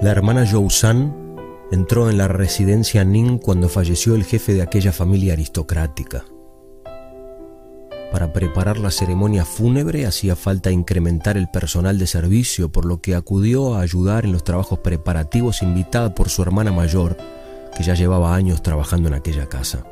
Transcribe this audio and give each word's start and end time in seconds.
La 0.00 0.12
hermana 0.12 0.46
San 0.70 1.36
entró 1.70 2.08
en 2.08 2.16
la 2.16 2.26
residencia 2.26 3.04
Ning 3.04 3.36
cuando 3.36 3.68
falleció 3.68 4.14
el 4.14 4.24
jefe 4.24 4.54
de 4.54 4.62
aquella 4.62 4.92
familia 4.92 5.34
aristocrática. 5.34 6.24
Para 8.10 8.32
preparar 8.32 8.78
la 8.78 8.90
ceremonia 8.90 9.44
fúnebre 9.44 10.06
hacía 10.06 10.36
falta 10.36 10.70
incrementar 10.70 11.36
el 11.36 11.50
personal 11.50 11.98
de 11.98 12.06
servicio, 12.06 12.72
por 12.72 12.86
lo 12.86 13.02
que 13.02 13.14
acudió 13.14 13.74
a 13.74 13.82
ayudar 13.82 14.24
en 14.24 14.32
los 14.32 14.42
trabajos 14.42 14.78
preparativos 14.78 15.60
invitada 15.60 16.14
por 16.14 16.30
su 16.30 16.40
hermana 16.40 16.72
mayor, 16.72 17.18
que 17.76 17.82
ya 17.82 17.92
llevaba 17.92 18.34
años 18.34 18.62
trabajando 18.62 19.08
en 19.08 19.14
aquella 19.14 19.50
casa. 19.50 19.84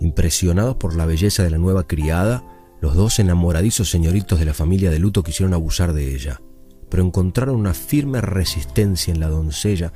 Impresionados 0.00 0.76
por 0.76 0.94
la 0.94 1.04
belleza 1.04 1.42
de 1.42 1.50
la 1.50 1.58
nueva 1.58 1.88
criada, 1.88 2.44
los 2.80 2.94
dos 2.94 3.18
enamoradizos 3.18 3.90
señoritos 3.90 4.38
de 4.38 4.44
la 4.44 4.54
familia 4.54 4.88
de 4.92 5.00
luto 5.00 5.24
quisieron 5.24 5.52
abusar 5.52 5.94
de 5.94 6.14
ella 6.14 6.40
pero 6.92 7.06
encontraron 7.06 7.56
una 7.56 7.72
firme 7.72 8.20
resistencia 8.20 9.14
en 9.14 9.18
la 9.18 9.30
doncella. 9.30 9.94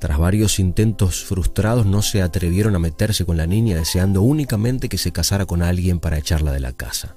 Tras 0.00 0.18
varios 0.18 0.58
intentos 0.58 1.24
frustrados 1.24 1.86
no 1.86 2.02
se 2.02 2.22
atrevieron 2.22 2.74
a 2.74 2.80
meterse 2.80 3.24
con 3.24 3.36
la 3.36 3.46
niña 3.46 3.76
deseando 3.76 4.22
únicamente 4.22 4.88
que 4.88 4.98
se 4.98 5.12
casara 5.12 5.46
con 5.46 5.62
alguien 5.62 6.00
para 6.00 6.18
echarla 6.18 6.50
de 6.50 6.58
la 6.58 6.72
casa. 6.72 7.14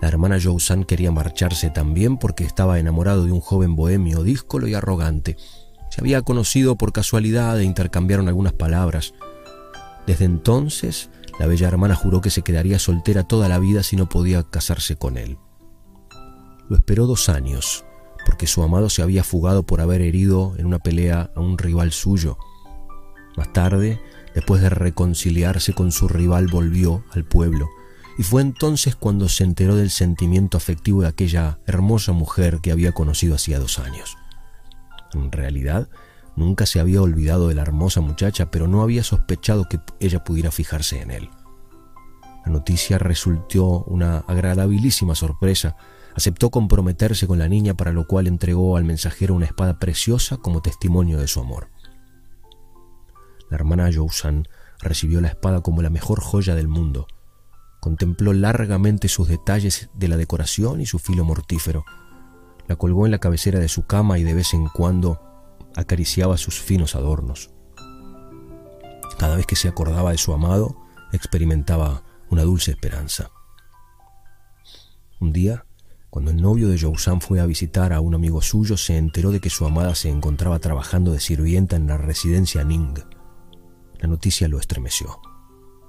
La 0.00 0.06
hermana 0.06 0.38
San 0.60 0.84
quería 0.84 1.10
marcharse 1.10 1.70
también 1.70 2.18
porque 2.18 2.44
estaba 2.44 2.78
enamorado 2.78 3.24
de 3.24 3.32
un 3.32 3.40
joven 3.40 3.74
bohemio, 3.74 4.22
díscolo 4.22 4.68
y 4.68 4.74
arrogante. 4.74 5.36
Se 5.90 6.00
había 6.00 6.22
conocido 6.22 6.76
por 6.76 6.92
casualidad 6.92 7.58
e 7.58 7.64
intercambiaron 7.64 8.28
algunas 8.28 8.52
palabras. 8.52 9.12
Desde 10.06 10.24
entonces, 10.24 11.10
la 11.40 11.48
bella 11.48 11.66
hermana 11.66 11.96
juró 11.96 12.20
que 12.20 12.30
se 12.30 12.42
quedaría 12.42 12.78
soltera 12.78 13.24
toda 13.24 13.48
la 13.48 13.58
vida 13.58 13.82
si 13.82 13.96
no 13.96 14.08
podía 14.08 14.44
casarse 14.44 14.94
con 14.94 15.16
él. 15.16 15.36
Lo 16.70 16.76
esperó 16.76 17.08
dos 17.08 17.28
años, 17.28 17.84
porque 18.24 18.46
su 18.46 18.62
amado 18.62 18.90
se 18.90 19.02
había 19.02 19.24
fugado 19.24 19.64
por 19.64 19.80
haber 19.80 20.02
herido 20.02 20.54
en 20.56 20.66
una 20.66 20.78
pelea 20.78 21.32
a 21.34 21.40
un 21.40 21.58
rival 21.58 21.90
suyo. 21.90 22.38
Más 23.36 23.52
tarde, 23.52 24.00
después 24.36 24.62
de 24.62 24.70
reconciliarse 24.70 25.72
con 25.74 25.90
su 25.90 26.06
rival, 26.06 26.46
volvió 26.46 27.02
al 27.10 27.24
pueblo, 27.24 27.68
y 28.18 28.22
fue 28.22 28.42
entonces 28.42 28.94
cuando 28.94 29.28
se 29.28 29.42
enteró 29.42 29.74
del 29.74 29.90
sentimiento 29.90 30.56
afectivo 30.56 31.02
de 31.02 31.08
aquella 31.08 31.58
hermosa 31.66 32.12
mujer 32.12 32.60
que 32.60 32.70
había 32.70 32.92
conocido 32.92 33.34
hacía 33.34 33.58
dos 33.58 33.80
años. 33.80 34.16
En 35.12 35.32
realidad, 35.32 35.88
nunca 36.36 36.66
se 36.66 36.78
había 36.78 37.02
olvidado 37.02 37.48
de 37.48 37.56
la 37.56 37.62
hermosa 37.62 38.00
muchacha, 38.00 38.52
pero 38.52 38.68
no 38.68 38.82
había 38.82 39.02
sospechado 39.02 39.68
que 39.68 39.80
ella 39.98 40.22
pudiera 40.22 40.52
fijarse 40.52 41.02
en 41.02 41.10
él. 41.10 41.30
La 42.46 42.52
noticia 42.52 42.96
resultó 42.98 43.82
una 43.88 44.18
agradabilísima 44.18 45.16
sorpresa, 45.16 45.76
Aceptó 46.14 46.50
comprometerse 46.50 47.26
con 47.26 47.38
la 47.38 47.48
niña 47.48 47.74
para 47.74 47.92
lo 47.92 48.06
cual 48.06 48.26
entregó 48.26 48.76
al 48.76 48.84
mensajero 48.84 49.34
una 49.34 49.46
espada 49.46 49.78
preciosa 49.78 50.36
como 50.36 50.60
testimonio 50.60 51.18
de 51.18 51.28
su 51.28 51.40
amor. 51.40 51.68
La 53.48 53.56
hermana 53.56 53.90
Jousan 53.92 54.46
recibió 54.80 55.20
la 55.20 55.28
espada 55.28 55.60
como 55.60 55.82
la 55.82 55.90
mejor 55.90 56.20
joya 56.20 56.54
del 56.54 56.68
mundo. 56.68 57.06
Contempló 57.80 58.32
largamente 58.32 59.08
sus 59.08 59.28
detalles 59.28 59.90
de 59.94 60.08
la 60.08 60.16
decoración 60.16 60.80
y 60.80 60.86
su 60.86 60.98
filo 60.98 61.24
mortífero. 61.24 61.84
La 62.68 62.76
colgó 62.76 63.06
en 63.06 63.12
la 63.12 63.18
cabecera 63.18 63.58
de 63.58 63.68
su 63.68 63.86
cama 63.86 64.18
y 64.18 64.22
de 64.22 64.34
vez 64.34 64.54
en 64.54 64.68
cuando 64.68 65.20
acariciaba 65.74 66.36
sus 66.36 66.60
finos 66.60 66.94
adornos. 66.94 67.50
Cada 69.18 69.36
vez 69.36 69.46
que 69.46 69.56
se 69.56 69.68
acordaba 69.68 70.12
de 70.12 70.18
su 70.18 70.32
amado, 70.32 70.76
experimentaba 71.12 72.02
una 72.30 72.42
dulce 72.42 72.70
esperanza. 72.70 73.30
Un 75.20 75.32
día, 75.32 75.66
cuando 76.10 76.32
el 76.32 76.42
novio 76.42 76.68
de 76.68 76.78
Jousan 76.78 77.20
fue 77.20 77.38
a 77.38 77.46
visitar 77.46 77.92
a 77.92 78.00
un 78.00 78.16
amigo 78.16 78.42
suyo, 78.42 78.76
se 78.76 78.96
enteró 78.96 79.30
de 79.30 79.40
que 79.40 79.48
su 79.48 79.64
amada 79.64 79.94
se 79.94 80.08
encontraba 80.08 80.58
trabajando 80.58 81.12
de 81.12 81.20
sirvienta 81.20 81.76
en 81.76 81.86
la 81.86 81.96
residencia 81.96 82.64
Ning. 82.64 82.98
La 84.00 84.08
noticia 84.08 84.48
lo 84.48 84.58
estremeció. 84.58 85.20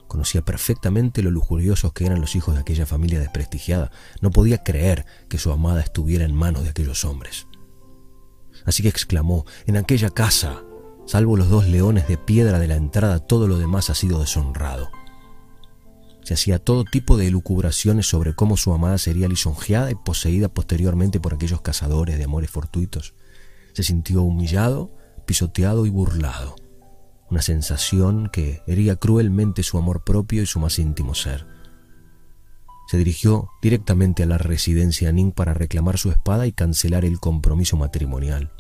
Conocía 0.07 0.43
perfectamente 0.43 1.23
lo 1.23 1.31
lujuriosos 1.31 1.93
que 1.93 2.05
eran 2.05 2.21
los 2.21 2.35
hijos 2.35 2.53
de 2.53 2.61
aquella 2.61 2.85
familia 2.85 3.19
desprestigiada. 3.19 3.91
No 4.21 4.29
podía 4.29 4.61
creer 4.61 5.05
que 5.27 5.39
su 5.39 5.51
amada 5.51 5.81
estuviera 5.81 6.23
en 6.23 6.35
manos 6.35 6.63
de 6.63 6.69
aquellos 6.69 7.03
hombres. 7.03 7.47
Así 8.65 8.83
que 8.83 8.89
exclamó, 8.89 9.45
en 9.65 9.77
aquella 9.77 10.11
casa, 10.11 10.61
salvo 11.07 11.35
los 11.35 11.49
dos 11.49 11.67
leones 11.67 12.07
de 12.07 12.17
piedra 12.17 12.59
de 12.59 12.67
la 12.67 12.75
entrada, 12.75 13.19
todo 13.19 13.47
lo 13.47 13.57
demás 13.57 13.89
ha 13.89 13.95
sido 13.95 14.19
deshonrado. 14.19 14.91
Hacía 16.33 16.59
todo 16.59 16.85
tipo 16.85 17.17
de 17.17 17.27
elucubraciones 17.27 18.07
sobre 18.07 18.33
cómo 18.33 18.55
su 18.55 18.73
amada 18.73 18.97
sería 18.97 19.27
lisonjeada 19.27 19.91
y 19.91 19.95
poseída 19.95 20.47
posteriormente 20.49 21.19
por 21.19 21.33
aquellos 21.33 21.61
cazadores 21.61 22.17
de 22.17 22.23
amores 22.23 22.49
fortuitos. 22.49 23.13
Se 23.73 23.83
sintió 23.83 24.21
humillado, 24.21 24.95
pisoteado 25.25 25.85
y 25.85 25.89
burlado. 25.89 26.55
Una 27.29 27.41
sensación 27.41 28.29
que 28.31 28.61
hería 28.67 28.95
cruelmente 28.95 29.63
su 29.63 29.77
amor 29.77 30.03
propio 30.03 30.41
y 30.41 30.45
su 30.45 30.59
más 30.59 30.79
íntimo 30.79 31.15
ser. 31.15 31.47
Se 32.87 32.97
dirigió 32.97 33.49
directamente 33.61 34.23
a 34.23 34.25
la 34.25 34.37
residencia 34.37 35.11
Ning 35.11 35.31
para 35.31 35.53
reclamar 35.53 35.97
su 35.97 36.11
espada 36.11 36.47
y 36.47 36.51
cancelar 36.51 37.05
el 37.05 37.19
compromiso 37.19 37.77
matrimonial. 37.77 38.51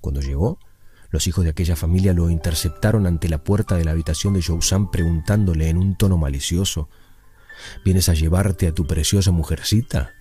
Cuando 0.00 0.20
llegó, 0.20 0.58
los 1.10 1.26
hijos 1.26 1.44
de 1.44 1.50
aquella 1.50 1.76
familia 1.76 2.12
lo 2.12 2.30
interceptaron 2.30 3.06
ante 3.06 3.28
la 3.28 3.42
puerta 3.44 3.76
de 3.76 3.84
la 3.84 3.92
habitación 3.92 4.34
de 4.34 4.42
Jousan 4.42 4.90
preguntándole 4.90 5.68
en 5.68 5.78
un 5.78 5.96
tono 5.96 6.16
malicioso, 6.16 6.88
¿Vienes 7.84 8.08
a 8.08 8.14
llevarte 8.14 8.66
a 8.66 8.74
tu 8.74 8.86
preciosa 8.86 9.30
mujercita? 9.30 10.14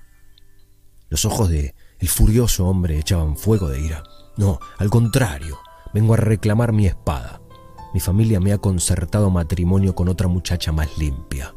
Los 1.10 1.26
ojos 1.26 1.50
de 1.50 1.76
el 2.00 2.10
furioso 2.10 2.68
hombre 2.68 2.98
echaban 3.00 3.38
fuego 3.38 3.70
de 3.70 3.82
ira. 3.82 4.04
No, 4.38 4.60
al 4.78 4.90
contrario, 4.90 5.60
vengo 5.94 6.14
a 6.14 6.18
reclamar 6.18 6.74
mi 6.74 6.88
espada. 6.88 7.42
Mi 7.94 8.00
familia 8.00 8.40
me 8.40 8.52
ha 8.52 8.58
concertado 8.58 9.30
matrimonio 9.30 9.96
con 9.96 10.10
otra 10.10 10.28
muchacha 10.28 10.72
más 10.72 10.98
limpia. 10.98 11.56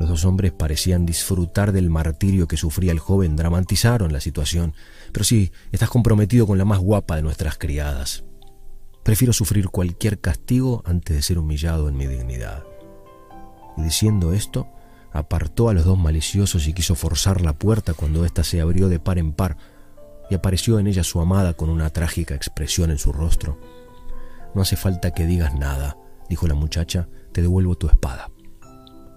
Los 0.00 0.08
dos 0.08 0.24
hombres 0.24 0.50
parecían 0.50 1.04
disfrutar 1.04 1.72
del 1.72 1.90
martirio 1.90 2.48
que 2.48 2.56
sufría 2.56 2.90
el 2.90 2.98
joven, 2.98 3.36
dramatizaron 3.36 4.14
la 4.14 4.20
situación. 4.20 4.72
Pero 5.12 5.24
sí, 5.24 5.52
estás 5.72 5.90
comprometido 5.90 6.46
con 6.46 6.56
la 6.56 6.64
más 6.64 6.78
guapa 6.78 7.16
de 7.16 7.22
nuestras 7.22 7.58
criadas. 7.58 8.24
Prefiero 9.02 9.34
sufrir 9.34 9.68
cualquier 9.68 10.18
castigo 10.18 10.82
antes 10.86 11.14
de 11.14 11.20
ser 11.20 11.38
humillado 11.38 11.86
en 11.90 11.98
mi 11.98 12.06
dignidad. 12.06 12.64
Y 13.76 13.82
diciendo 13.82 14.32
esto, 14.32 14.68
apartó 15.12 15.68
a 15.68 15.74
los 15.74 15.84
dos 15.84 15.98
maliciosos 15.98 16.66
y 16.66 16.72
quiso 16.72 16.94
forzar 16.94 17.42
la 17.42 17.58
puerta 17.58 17.92
cuando 17.92 18.24
ésta 18.24 18.42
se 18.42 18.62
abrió 18.62 18.88
de 18.88 19.00
par 19.00 19.18
en 19.18 19.34
par 19.34 19.58
y 20.30 20.34
apareció 20.34 20.78
en 20.78 20.86
ella 20.86 21.04
su 21.04 21.20
amada 21.20 21.52
con 21.52 21.68
una 21.68 21.90
trágica 21.90 22.34
expresión 22.34 22.90
en 22.90 22.96
su 22.96 23.12
rostro. 23.12 23.60
No 24.54 24.62
hace 24.62 24.76
falta 24.76 25.10
que 25.10 25.26
digas 25.26 25.54
nada, 25.54 25.98
dijo 26.30 26.46
la 26.46 26.54
muchacha, 26.54 27.06
te 27.32 27.42
devuelvo 27.42 27.76
tu 27.76 27.86
espada. 27.86 28.30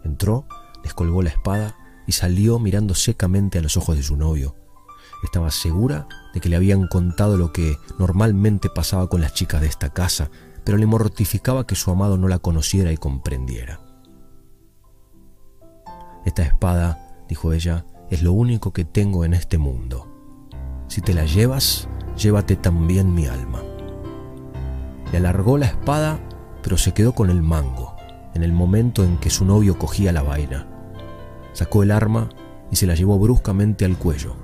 Entró 0.03 0.45
descolgó 0.83 1.21
la 1.21 1.29
espada 1.29 1.75
y 2.05 2.11
salió 2.11 2.59
mirando 2.59 2.93
secamente 2.95 3.57
a 3.57 3.61
los 3.61 3.77
ojos 3.77 3.95
de 3.95 4.03
su 4.03 4.17
novio. 4.17 4.55
Estaba 5.23 5.51
segura 5.51 6.07
de 6.33 6.41
que 6.41 6.49
le 6.49 6.57
habían 6.57 6.87
contado 6.87 7.37
lo 7.37 7.53
que 7.53 7.77
normalmente 7.97 8.69
pasaba 8.69 9.07
con 9.07 9.21
las 9.21 9.33
chicas 9.33 9.61
de 9.61 9.67
esta 9.67 9.89
casa, 9.89 10.29
pero 10.65 10.77
le 10.77 10.85
mortificaba 10.85 11.65
que 11.65 11.75
su 11.75 11.91
amado 11.91 12.17
no 12.17 12.27
la 12.27 12.39
conociera 12.39 12.91
y 12.91 12.97
comprendiera. 12.97 13.79
Esta 16.25 16.43
espada, 16.43 17.23
dijo 17.27 17.53
ella, 17.53 17.85
es 18.09 18.21
lo 18.21 18.33
único 18.33 18.73
que 18.73 18.85
tengo 18.85 19.25
en 19.25 19.33
este 19.33 19.57
mundo. 19.57 20.09
Si 20.87 21.01
te 21.01 21.13
la 21.13 21.25
llevas, 21.25 21.87
llévate 22.17 22.55
también 22.55 23.13
mi 23.13 23.25
alma. 23.25 23.61
Le 25.11 25.17
alargó 25.17 25.57
la 25.57 25.67
espada, 25.67 26.19
pero 26.61 26.77
se 26.77 26.93
quedó 26.93 27.13
con 27.13 27.29
el 27.29 27.41
mango, 27.41 27.95
en 28.33 28.43
el 28.43 28.51
momento 28.51 29.03
en 29.03 29.17
que 29.17 29.29
su 29.29 29.45
novio 29.45 29.77
cogía 29.77 30.11
la 30.11 30.21
vaina. 30.21 30.67
Sacó 31.53 31.83
el 31.83 31.91
arma 31.91 32.29
y 32.71 32.75
se 32.75 32.87
la 32.87 32.95
llevó 32.95 33.17
bruscamente 33.19 33.85
al 33.85 33.97
cuello. 33.97 34.35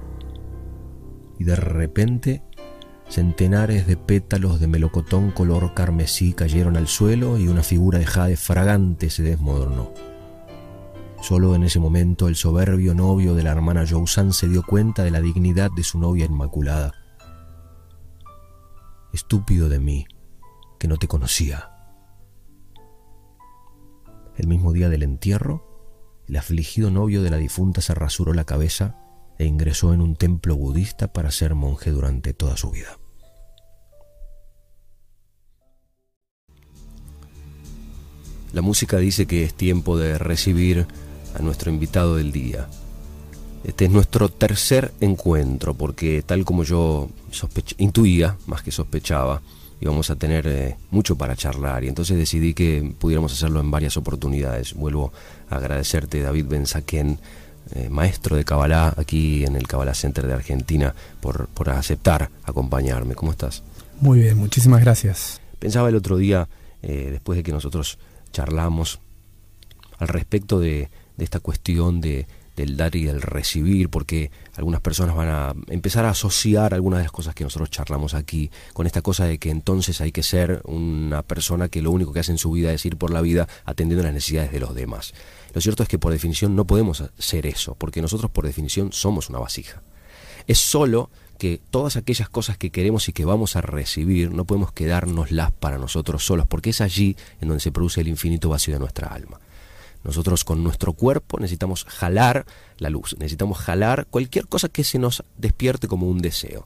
Y 1.39 1.43
de 1.43 1.55
repente 1.55 2.43
centenares 3.09 3.87
de 3.87 3.97
pétalos 3.97 4.59
de 4.59 4.67
melocotón 4.67 5.31
color 5.31 5.73
carmesí 5.73 6.33
cayeron 6.33 6.77
al 6.77 6.87
suelo 6.87 7.37
y 7.37 7.47
una 7.47 7.63
figura 7.63 7.97
de 7.97 8.05
jade 8.05 8.37
fragante 8.37 9.09
se 9.09 9.23
desmoronó. 9.23 9.91
Solo 11.21 11.55
en 11.55 11.63
ese 11.63 11.79
momento 11.79 12.27
el 12.27 12.35
soberbio 12.35 12.93
novio 12.93 13.35
de 13.35 13.43
la 13.43 13.51
hermana 13.51 13.85
Jousan 13.85 14.31
se 14.31 14.47
dio 14.47 14.63
cuenta 14.63 15.03
de 15.03 15.11
la 15.11 15.19
dignidad 15.19 15.69
de 15.75 15.83
su 15.83 15.99
novia 15.99 16.25
inmaculada. 16.25 16.93
Estúpido 19.11 19.67
de 19.67 19.79
mí, 19.79 20.05
que 20.77 20.87
no 20.87 20.97
te 20.97 21.07
conocía. 21.07 21.71
El 24.37 24.47
mismo 24.47 24.71
día 24.71 24.87
del 24.87 25.03
entierro, 25.03 25.68
el 26.29 26.37
afligido 26.37 26.91
novio 26.91 27.23
de 27.23 27.31
la 27.31 27.37
difunta 27.37 27.81
se 27.81 27.95
rasuró 27.95 28.33
la 28.33 28.45
cabeza 28.45 28.95
e 29.39 29.45
ingresó 29.45 29.93
en 29.93 30.01
un 30.01 30.15
templo 30.15 30.55
budista 30.55 31.11
para 31.11 31.31
ser 31.31 31.55
monje 31.55 31.89
durante 31.89 32.33
toda 32.33 32.55
su 32.55 32.69
vida. 32.69 32.99
La 38.53 38.61
música 38.61 38.97
dice 38.97 39.25
que 39.25 39.43
es 39.43 39.55
tiempo 39.55 39.97
de 39.97 40.17
recibir 40.19 40.85
a 41.35 41.41
nuestro 41.41 41.71
invitado 41.71 42.15
del 42.15 42.31
día. 42.31 42.67
Este 43.63 43.85
es 43.85 43.91
nuestro 43.91 44.29
tercer 44.29 44.91
encuentro, 44.99 45.73
porque 45.73 46.23
tal 46.23 46.45
como 46.45 46.63
yo 46.63 47.09
intuía, 47.77 48.37
más 48.45 48.61
que 48.61 48.71
sospechaba, 48.71 49.41
íbamos 49.81 50.09
a 50.09 50.15
tener 50.15 50.47
eh, 50.47 50.77
mucho 50.91 51.17
para 51.17 51.35
charlar 51.35 51.83
y 51.83 51.87
entonces 51.87 52.17
decidí 52.17 52.53
que 52.53 52.93
pudiéramos 52.99 53.33
hacerlo 53.33 53.59
en 53.59 53.71
varias 53.71 53.97
oportunidades. 53.97 54.73
Vuelvo 54.73 55.11
a 55.49 55.55
agradecerte, 55.55 56.21
David 56.21 56.45
Benzaquén, 56.47 57.19
eh, 57.75 57.89
maestro 57.89 58.35
de 58.35 58.43
Kabbalah 58.45 58.93
aquí 58.97 59.45
en 59.45 59.55
el 59.55 59.67
Kabbalah 59.67 59.93
Center 59.93 60.27
de 60.27 60.33
Argentina, 60.33 60.93
por, 61.21 61.47
por 61.47 61.69
aceptar 61.69 62.29
acompañarme. 62.43 63.15
¿Cómo 63.15 63.31
estás? 63.31 63.63
Muy 64.01 64.19
bien, 64.19 64.37
muchísimas 64.37 64.81
gracias. 64.81 65.41
Pensaba 65.59 65.89
el 65.89 65.95
otro 65.95 66.17
día, 66.17 66.47
eh, 66.81 67.09
después 67.11 67.37
de 67.37 67.43
que 67.43 67.51
nosotros 67.51 67.99
charlamos, 68.31 68.99
al 69.97 70.07
respecto 70.07 70.59
de 70.59 70.89
esta 71.17 71.41
cuestión 71.41 71.99
de 71.99 72.25
del 72.59 72.75
dar 72.75 72.93
y 72.97 73.05
del 73.05 73.21
recibir, 73.21 73.87
porque 73.87 74.31
algunas 74.55 74.81
personas 74.81 75.15
van 75.15 75.29
a 75.29 75.53
empezar 75.69 76.03
a 76.03 76.09
asociar 76.09 76.73
algunas 76.73 76.99
de 76.99 77.03
las 77.03 77.11
cosas 77.13 77.33
que 77.33 77.45
nosotros 77.45 77.69
charlamos 77.69 78.13
aquí 78.13 78.51
con 78.73 78.85
esta 78.85 79.01
cosa 79.01 79.23
de 79.23 79.37
que 79.37 79.49
entonces 79.49 80.01
hay 80.01 80.11
que 80.11 80.23
ser 80.23 80.61
una 80.65 81.23
persona 81.23 81.69
que 81.69 81.81
lo 81.81 81.91
único 81.91 82.11
que 82.11 82.19
hace 82.19 82.33
en 82.33 82.37
su 82.37 82.51
vida 82.51 82.73
es 82.73 82.85
ir 82.85 82.97
por 82.97 83.11
la 83.11 83.21
vida 83.21 83.47
atendiendo 83.63 84.03
las 84.03 84.13
necesidades 84.13 84.51
de 84.51 84.59
los 84.59 84.75
demás. 84.75 85.13
Lo 85.53 85.61
cierto 85.61 85.83
es 85.83 85.89
que 85.89 85.99
por 85.99 86.11
definición 86.11 86.57
no 86.57 86.65
podemos 86.65 87.01
ser 87.17 87.45
eso, 87.45 87.75
porque 87.75 88.01
nosotros 88.01 88.29
por 88.29 88.45
definición 88.45 88.91
somos 88.91 89.29
una 89.29 89.39
vasija. 89.39 89.81
Es 90.45 90.59
solo 90.59 91.09
que 91.37 91.61
todas 91.71 91.95
aquellas 91.95 92.27
cosas 92.27 92.57
que 92.57 92.71
queremos 92.71 93.07
y 93.07 93.13
que 93.13 93.23
vamos 93.23 93.55
a 93.55 93.61
recibir 93.61 94.31
no 94.31 94.43
podemos 94.43 94.73
quedárnoslas 94.73 95.53
para 95.53 95.77
nosotros 95.77 96.25
solos, 96.25 96.45
porque 96.45 96.71
es 96.71 96.81
allí 96.81 97.15
en 97.39 97.47
donde 97.47 97.61
se 97.61 97.71
produce 97.71 98.01
el 98.01 98.09
infinito 98.09 98.49
vacío 98.49 98.73
de 98.73 98.81
nuestra 98.81 99.07
alma. 99.07 99.39
Nosotros 100.03 100.43
con 100.43 100.63
nuestro 100.63 100.93
cuerpo 100.93 101.39
necesitamos 101.39 101.85
jalar 101.85 102.45
la 102.77 102.89
luz, 102.89 103.15
necesitamos 103.19 103.57
jalar 103.57 104.07
cualquier 104.09 104.47
cosa 104.47 104.69
que 104.69 104.83
se 104.83 104.97
nos 104.97 105.23
despierte 105.37 105.87
como 105.87 106.07
un 106.07 106.19
deseo. 106.19 106.65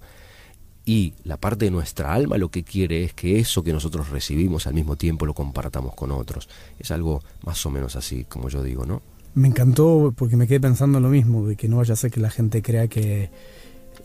Y 0.85 1.13
la 1.23 1.37
parte 1.37 1.65
de 1.65 1.71
nuestra 1.71 2.13
alma 2.13 2.37
lo 2.37 2.49
que 2.49 2.63
quiere 2.63 3.03
es 3.03 3.13
que 3.13 3.39
eso 3.39 3.63
que 3.63 3.71
nosotros 3.71 4.09
recibimos 4.09 4.67
al 4.67 4.73
mismo 4.73 4.97
tiempo 4.97 5.25
lo 5.25 5.33
compartamos 5.33 5.95
con 5.95 6.11
otros. 6.11 6.49
Es 6.77 6.91
algo 6.91 7.21
más 7.45 7.65
o 7.65 7.69
menos 7.69 7.95
así, 7.95 8.25
como 8.25 8.49
yo 8.49 8.61
digo, 8.61 8.85
¿no? 8.85 9.01
Me 9.33 9.47
encantó 9.47 10.13
porque 10.15 10.35
me 10.35 10.45
quedé 10.45 10.59
pensando 10.59 10.99
lo 10.99 11.09
mismo, 11.09 11.47
de 11.47 11.55
que 11.55 11.67
no 11.69 11.77
vaya 11.77 11.93
a 11.93 11.97
ser 11.97 12.11
que 12.11 12.19
la 12.19 12.29
gente 12.29 12.61
crea 12.61 12.87
que... 12.87 13.31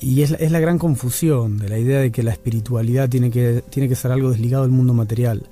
Y 0.00 0.22
es 0.22 0.31
la, 0.31 0.36
es 0.36 0.52
la 0.52 0.60
gran 0.60 0.78
confusión 0.78 1.58
de 1.58 1.69
la 1.69 1.78
idea 1.78 1.98
de 1.98 2.12
que 2.12 2.22
la 2.22 2.31
espiritualidad 2.31 3.08
tiene 3.08 3.31
que, 3.31 3.64
tiene 3.69 3.88
que 3.88 3.96
ser 3.96 4.12
algo 4.12 4.31
desligado 4.31 4.62
del 4.62 4.72
mundo 4.72 4.94
material. 4.94 5.48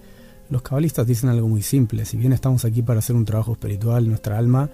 Los 0.49 0.63
cabalistas 0.63 1.07
dicen 1.07 1.29
algo 1.29 1.49
muy 1.49 1.63
simple, 1.63 2.05
si 2.05 2.17
bien 2.17 2.33
estamos 2.33 2.65
aquí 2.65 2.83
para 2.83 3.01
hacer 3.01 3.17
un 3.17 3.25
trabajo 3.25 3.53
espiritual, 3.53 4.07
nuestra 4.07 4.39
alma, 4.39 4.71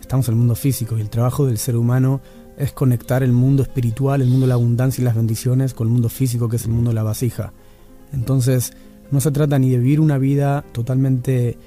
estamos 0.00 0.28
en 0.28 0.34
el 0.34 0.38
mundo 0.38 0.54
físico 0.54 0.96
y 0.96 1.00
el 1.00 1.10
trabajo 1.10 1.46
del 1.46 1.58
ser 1.58 1.76
humano 1.76 2.20
es 2.56 2.72
conectar 2.72 3.22
el 3.22 3.32
mundo 3.32 3.62
espiritual, 3.62 4.22
el 4.22 4.28
mundo 4.28 4.46
de 4.46 4.48
la 4.48 4.54
abundancia 4.54 5.02
y 5.02 5.04
las 5.04 5.16
bendiciones 5.16 5.74
con 5.74 5.88
el 5.88 5.92
mundo 5.92 6.08
físico 6.08 6.48
que 6.48 6.56
es 6.56 6.64
el 6.64 6.70
mundo 6.70 6.90
de 6.90 6.94
la 6.94 7.02
vasija. 7.02 7.52
Entonces, 8.12 8.72
no 9.10 9.20
se 9.20 9.32
trata 9.32 9.58
ni 9.58 9.70
de 9.70 9.78
vivir 9.78 10.00
una 10.00 10.18
vida 10.18 10.64
totalmente 10.72 11.58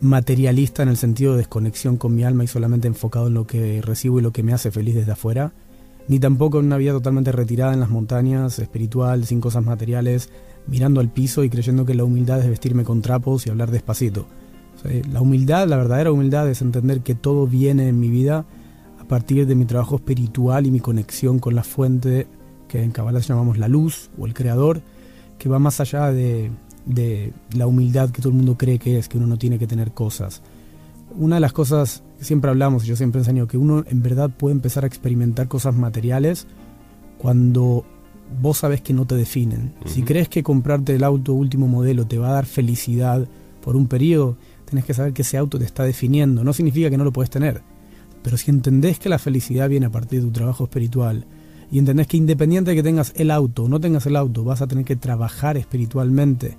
materialista 0.00 0.82
en 0.82 0.88
el 0.88 0.96
sentido 0.96 1.32
de 1.32 1.38
desconexión 1.38 1.96
con 1.96 2.14
mi 2.14 2.24
alma 2.24 2.44
y 2.44 2.48
solamente 2.48 2.88
enfocado 2.88 3.28
en 3.28 3.34
lo 3.34 3.46
que 3.46 3.80
recibo 3.80 4.18
y 4.18 4.22
lo 4.22 4.32
que 4.32 4.42
me 4.42 4.52
hace 4.52 4.70
feliz 4.70 4.94
desde 4.94 5.12
afuera, 5.12 5.52
ni 6.08 6.18
tampoco 6.18 6.58
en 6.58 6.66
una 6.66 6.76
vida 6.76 6.92
totalmente 6.92 7.32
retirada 7.32 7.72
en 7.72 7.80
las 7.80 7.90
montañas, 7.90 8.58
espiritual, 8.58 9.24
sin 9.24 9.40
cosas 9.40 9.64
materiales, 9.64 10.30
mirando 10.66 11.00
al 11.00 11.10
piso 11.10 11.44
y 11.44 11.50
creyendo 11.50 11.84
que 11.84 11.94
la 11.94 12.04
humildad 12.04 12.40
es 12.40 12.48
vestirme 12.48 12.84
con 12.84 13.02
trapos 13.02 13.46
y 13.46 13.50
hablar 13.50 13.70
despacito. 13.70 14.26
la 15.10 15.20
humildad, 15.20 15.68
la 15.68 15.76
verdadera 15.76 16.12
humildad 16.12 16.48
es 16.48 16.60
entender 16.60 17.00
que 17.00 17.14
todo 17.14 17.46
viene 17.46 17.88
en 17.88 17.98
mi 17.98 18.08
vida 18.08 18.44
a 19.00 19.04
partir 19.06 19.46
de 19.46 19.54
mi 19.54 19.64
trabajo 19.64 19.96
espiritual 19.96 20.66
y 20.66 20.70
mi 20.70 20.80
conexión 20.80 21.38
con 21.38 21.54
la 21.54 21.62
fuente 21.62 22.26
que 22.68 22.82
en 22.82 22.90
Kabbalah 22.90 23.20
llamamos 23.20 23.58
la 23.58 23.68
luz 23.68 24.10
o 24.18 24.26
el 24.26 24.34
creador, 24.34 24.82
que 25.38 25.48
va 25.48 25.58
más 25.58 25.80
allá 25.80 26.10
de, 26.10 26.50
la 27.52 27.66
humildad 27.66 28.10
que 28.10 28.20
todo 28.20 28.30
el 28.30 28.36
mundo 28.36 28.56
cree 28.56 28.78
que 28.78 28.98
es, 28.98 29.08
que 29.08 29.18
uno 29.18 29.26
no 29.26 29.38
tiene 29.38 29.58
que 29.58 29.66
tener 29.66 29.92
cosas. 29.92 30.42
Una 31.16 31.36
de 31.36 31.40
las 31.40 31.52
cosas 31.52 32.02
que 32.18 32.24
siempre 32.24 32.50
hablamos, 32.50 32.84
y 32.84 32.88
yo 32.88 32.96
siempre 32.96 33.20
enseño, 33.20 33.46
que 33.46 33.58
uno 33.58 33.84
en 33.86 34.02
verdad 34.02 34.30
puede 34.30 34.54
empezar 34.54 34.84
a 34.84 34.86
experimentar 34.86 35.48
cosas 35.48 35.74
materiales 35.74 36.46
cuando 37.18 37.84
vos 38.40 38.58
sabes 38.58 38.80
que 38.80 38.92
no 38.92 39.06
te 39.06 39.14
definen. 39.14 39.74
Si 39.86 40.02
crees 40.02 40.28
que 40.28 40.42
comprarte 40.42 40.94
el 40.94 41.04
auto 41.04 41.34
último 41.34 41.66
modelo 41.66 42.06
te 42.06 42.18
va 42.18 42.28
a 42.28 42.34
dar 42.34 42.46
felicidad 42.46 43.26
por 43.60 43.76
un 43.76 43.86
periodo, 43.86 44.36
tenés 44.64 44.84
que 44.84 44.94
saber 44.94 45.12
que 45.12 45.22
ese 45.22 45.38
auto 45.38 45.58
te 45.58 45.64
está 45.64 45.84
definiendo. 45.84 46.44
No 46.44 46.52
significa 46.52 46.90
que 46.90 46.98
no 46.98 47.04
lo 47.04 47.12
puedes 47.12 47.30
tener. 47.30 47.62
Pero 48.22 48.36
si 48.36 48.50
entendés 48.50 48.98
que 48.98 49.08
la 49.08 49.18
felicidad 49.18 49.68
viene 49.68 49.86
a 49.86 49.90
partir 49.90 50.20
de 50.20 50.26
tu 50.26 50.32
trabajo 50.32 50.64
espiritual 50.64 51.26
y 51.70 51.78
entendés 51.78 52.06
que 52.06 52.16
independiente 52.16 52.70
de 52.70 52.76
que 52.76 52.82
tengas 52.82 53.12
el 53.16 53.30
auto 53.30 53.64
o 53.64 53.68
no 53.68 53.80
tengas 53.80 54.06
el 54.06 54.16
auto, 54.16 54.44
vas 54.44 54.62
a 54.62 54.66
tener 54.66 54.84
que 54.84 54.96
trabajar 54.96 55.56
espiritualmente 55.56 56.56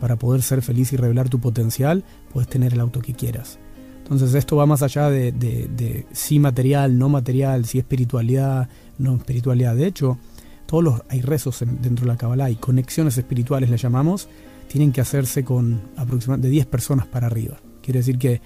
para 0.00 0.16
poder 0.16 0.42
ser 0.42 0.62
feliz 0.62 0.92
y 0.92 0.96
revelar 0.96 1.28
tu 1.28 1.38
potencial, 1.38 2.02
puedes 2.32 2.48
tener 2.48 2.72
el 2.72 2.80
auto 2.80 3.00
que 3.00 3.14
quieras. 3.14 3.58
Entonces 3.98 4.34
esto 4.34 4.56
va 4.56 4.66
más 4.66 4.82
allá 4.82 5.10
de, 5.10 5.32
de 5.32 6.06
si 6.12 6.38
material, 6.38 6.98
no 6.98 7.08
material, 7.08 7.66
si 7.66 7.78
espiritualidad, 7.78 8.68
no 8.98 9.14
espiritualidad. 9.14 9.76
De 9.76 9.86
hecho, 9.86 10.18
todos 10.66 10.84
los, 10.84 11.02
hay 11.08 11.20
rezos 11.20 11.60
dentro 11.60 12.04
de 12.04 12.12
la 12.12 12.16
Kabbalah 12.16 12.50
y 12.50 12.56
conexiones 12.56 13.18
espirituales, 13.18 13.70
le 13.70 13.76
llamamos, 13.76 14.28
tienen 14.68 14.92
que 14.92 15.00
hacerse 15.00 15.44
con 15.44 15.80
aproximadamente 15.96 16.48
de 16.48 16.52
10 16.52 16.66
personas 16.66 17.06
para 17.06 17.26
arriba. 17.26 17.58
Quiere 17.82 18.00
decir 18.00 18.18
que, 18.18 18.40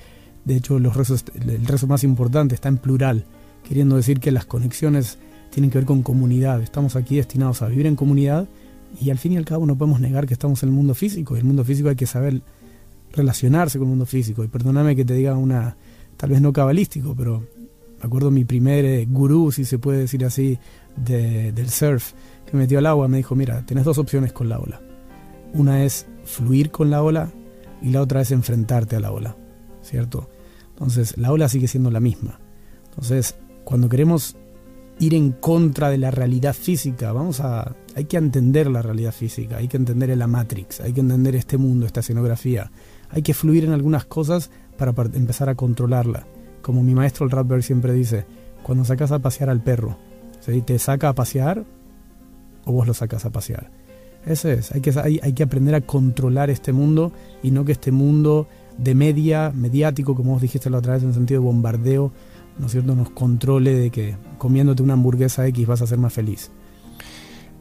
de 0.45 0.57
hecho, 0.57 0.79
los 0.79 0.97
rezos, 0.97 1.25
el 1.35 1.65
rezo 1.67 1.87
más 1.87 2.05
importante 2.05 2.55
está 2.55 2.69
en 2.69 2.79
plural, 2.79 3.25
queriendo 3.67 3.97
decir 3.97 4.21
que 4.21 4.33
las 4.33 4.47
conexiones 4.47 5.19
tienen 5.51 5.71
que 5.71 5.79
ver 5.79 5.87
con 5.87 6.03
comunidad. 6.03 6.63
Estamos 6.63 6.97
aquí 6.97 7.17
destinados 7.17 7.63
a 7.63 7.69
vivir 7.69 7.87
en 7.87 7.97
comunidad 7.97 8.49
y 9.01 9.11
al 9.11 9.19
fin 9.19 9.33
y 9.33 9.37
al 9.37 9.45
cabo 9.45 9.67
no 9.67 9.77
podemos 9.77 10.01
negar 10.01 10.27
que 10.27 10.35
estamos 10.35 10.63
en 10.63 10.71
el 10.71 10.75
mundo 10.75 10.95
físico. 10.95 11.37
Y 11.37 11.41
el 11.41 11.45
mundo 11.45 11.65
físico 11.65 11.89
hay 11.89 11.97
que 11.97 12.07
saber 12.07 12.43
relacionarse 13.13 13.79
con 13.79 13.87
el 13.87 13.91
mundo 13.91 14.07
físico. 14.07 14.45
Y 14.45 14.49
perdóname 14.49 14.97
que 14.97 15.05
te 15.05 15.15
diga 15.15 15.37
una, 15.37 15.77
tal 16.17 16.31
vez 16.31 16.41
no 16.41 16.53
cabalístico, 16.53 17.15
pero 17.17 17.41
me 17.99 18.07
acuerdo 18.07 18.31
mi 18.31 18.45
primer 18.45 18.85
eh, 18.85 19.07
gurú, 19.09 19.53
si 19.53 19.65
se 19.65 19.79
puede 19.79 20.01
decir 20.01 20.25
así, 20.25 20.59
del 20.97 21.69
surf 21.69 22.13
que 22.45 22.57
me 22.57 22.65
metió 22.65 22.79
al 22.79 22.87
agua 22.87 23.09
me 23.09 23.19
dijo, 23.19 23.35
mira, 23.35 23.65
tienes 23.67 23.85
dos 23.85 23.99
opciones 23.99 24.33
con 24.33 24.49
la 24.49 24.59
ola. 24.59 24.81
Una 25.53 25.85
es 25.85 26.07
fluir 26.25 26.71
con 26.71 26.91
la 26.91 27.03
ola 27.03 27.31
y 27.83 27.91
la 27.91 28.03
otra 28.03 28.21
es 28.21 28.31
enfrentarte 28.31 28.97
a 28.97 29.01
la 29.01 29.13
ola, 29.13 29.37
¿cierto? 29.83 30.31
Entonces, 30.71 31.17
la 31.17 31.33
ola 31.33 31.49
sigue 31.49 31.69
siendo 31.69 31.91
la 31.91 32.01
misma. 32.01 32.39
Entonces, 32.91 33.37
cuando 33.65 33.89
queremos 33.89 34.37
ir 34.99 35.15
en 35.15 35.33
contra 35.33 35.91
de 35.91 35.99
la 35.99 36.11
realidad 36.11 36.55
física, 36.55 37.13
vamos 37.13 37.41
a 37.41 37.75
hay 37.97 38.05
que 38.05 38.19
entender 38.19 38.67
la 38.67 38.83
realidad 38.83 39.13
física, 39.13 39.57
hay 39.57 39.69
que 39.69 39.79
entender 39.79 40.15
la 40.17 40.27
matrix, 40.27 40.81
hay 40.81 40.93
que 40.93 41.01
entender 41.01 41.35
este 41.35 41.57
mundo, 41.57 41.87
esta 41.87 42.01
escenografía. 42.01 42.71
Hay 43.09 43.23
que 43.23 43.33
fluir 43.33 43.65
en 43.65 43.73
algunas 43.73 44.05
cosas 44.05 44.51
para 44.77 44.93
empezar 45.15 45.49
a 45.49 45.55
controlarla. 45.55 46.27
Como 46.61 46.83
mi 46.83 46.95
maestro 46.95 47.25
el 47.25 47.31
Radberg 47.31 47.63
siempre 47.63 47.95
dice, 47.95 48.27
cuando 48.63 48.85
sacas 48.85 49.13
a 49.13 49.19
pasear 49.21 49.49
al 49.49 49.63
perro, 49.63 49.97
¿Te 50.65 50.79
saca 50.79 51.09
a 51.09 51.15
pasear 51.15 51.65
o 52.65 52.73
vos 52.73 52.87
lo 52.87 52.95
sacas 52.95 53.25
a 53.25 53.31
pasear? 53.31 53.71
Ese 54.25 54.55
es, 54.55 54.73
hay 54.73 54.81
que, 54.81 54.93
hay, 54.99 55.21
hay 55.23 55.33
que 55.33 55.43
aprender 55.43 55.75
a 55.75 55.81
controlar 55.81 56.51
este 56.51 56.73
mundo 56.73 57.13
y 57.43 57.51
no 57.51 57.65
que 57.65 57.73
este 57.73 57.93
mundo 57.93 58.49
de 58.77 58.95
media, 58.95 59.53
mediático, 59.55 60.15
como 60.15 60.33
vos 60.33 60.43
dijiste 60.43 60.69
la 60.71 60.79
otra 60.79 60.95
vez, 60.95 61.03
en 61.03 61.15
sentido 61.15 61.41
de 61.41 61.47
bombardeo, 61.47 62.13
¿no 62.59 62.67
es 62.67 62.73
cierto?, 62.73 62.95
nos 62.95 63.11
controle 63.11 63.75
de 63.75 63.91
que 63.91 64.17
comiéndote 64.39 64.83
una 64.83 64.95
hamburguesa 64.95 65.47
X 65.47 65.67
vas 65.67 65.83
a 65.83 65.87
ser 65.87 65.99
más 65.99 66.13
feliz. 66.13 66.51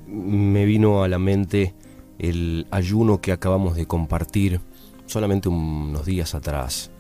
Me 0.08 0.66
vino 0.66 1.04
a 1.04 1.08
la 1.08 1.20
mente 1.20 1.74
el 2.18 2.68
ayuno 2.72 3.22
que 3.22 3.32
acabamos 3.32 3.76
de 3.76 3.86
compartir 3.86 4.62
solamente 5.06 5.50
unos 5.50 6.06
días 6.06 6.34
atrás 6.34 6.92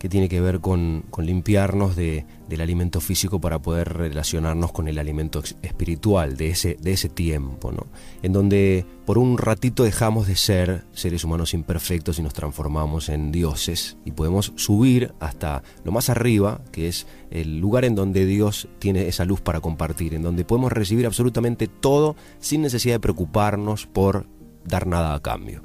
que 0.00 0.08
tiene 0.08 0.30
que 0.30 0.40
ver 0.40 0.60
con, 0.60 1.04
limpiarnos 1.18 1.94
de, 1.94 2.24
del 2.48 2.62
alimento 2.62 3.02
físico 3.02 3.38
para 3.38 3.60
poder 3.60 3.92
relacionarnos 3.92 4.72
con 4.72 4.88
el 4.88 4.98
alimento 4.98 5.42
espiritual 5.60 6.38
de 6.38 6.48
ese, 6.48 6.78
de 6.80 6.92
ese 6.92 7.10
tiempo, 7.10 7.70
¿no? 7.70 7.86
en 8.22 8.32
donde 8.32 8.86
por 9.04 9.18
un 9.18 9.36
ratito 9.36 9.84
dejamos 9.84 10.26
de 10.26 10.36
ser 10.36 10.84
seres 10.92 11.22
humanos 11.22 11.52
imperfectos 11.52 12.18
y 12.18 12.22
nos 12.22 12.32
transformamos 12.32 13.10
en 13.10 13.30
dioses 13.30 13.98
y 14.06 14.12
podemos 14.12 14.54
subir 14.56 15.12
hasta 15.20 15.62
lo 15.84 15.92
más 15.92 16.08
arriba, 16.08 16.62
que 16.72 16.88
es 16.88 17.06
el 17.30 17.58
lugar 17.58 17.84
en 17.84 17.94
donde 17.94 18.24
Dios 18.24 18.68
tiene 18.78 19.06
esa 19.06 19.26
luz 19.26 19.42
para 19.42 19.60
compartir, 19.60 20.14
en 20.14 20.22
donde 20.22 20.46
podemos 20.46 20.72
recibir 20.72 21.04
absolutamente 21.04 21.66
todo 21.66 22.16
sin 22.38 22.62
necesidad 22.62 22.94
de 22.94 23.00
preocuparnos 23.00 23.84
por 23.84 24.26
dar 24.64 24.86
nada 24.86 25.12
a 25.12 25.20
cambio. 25.20 25.62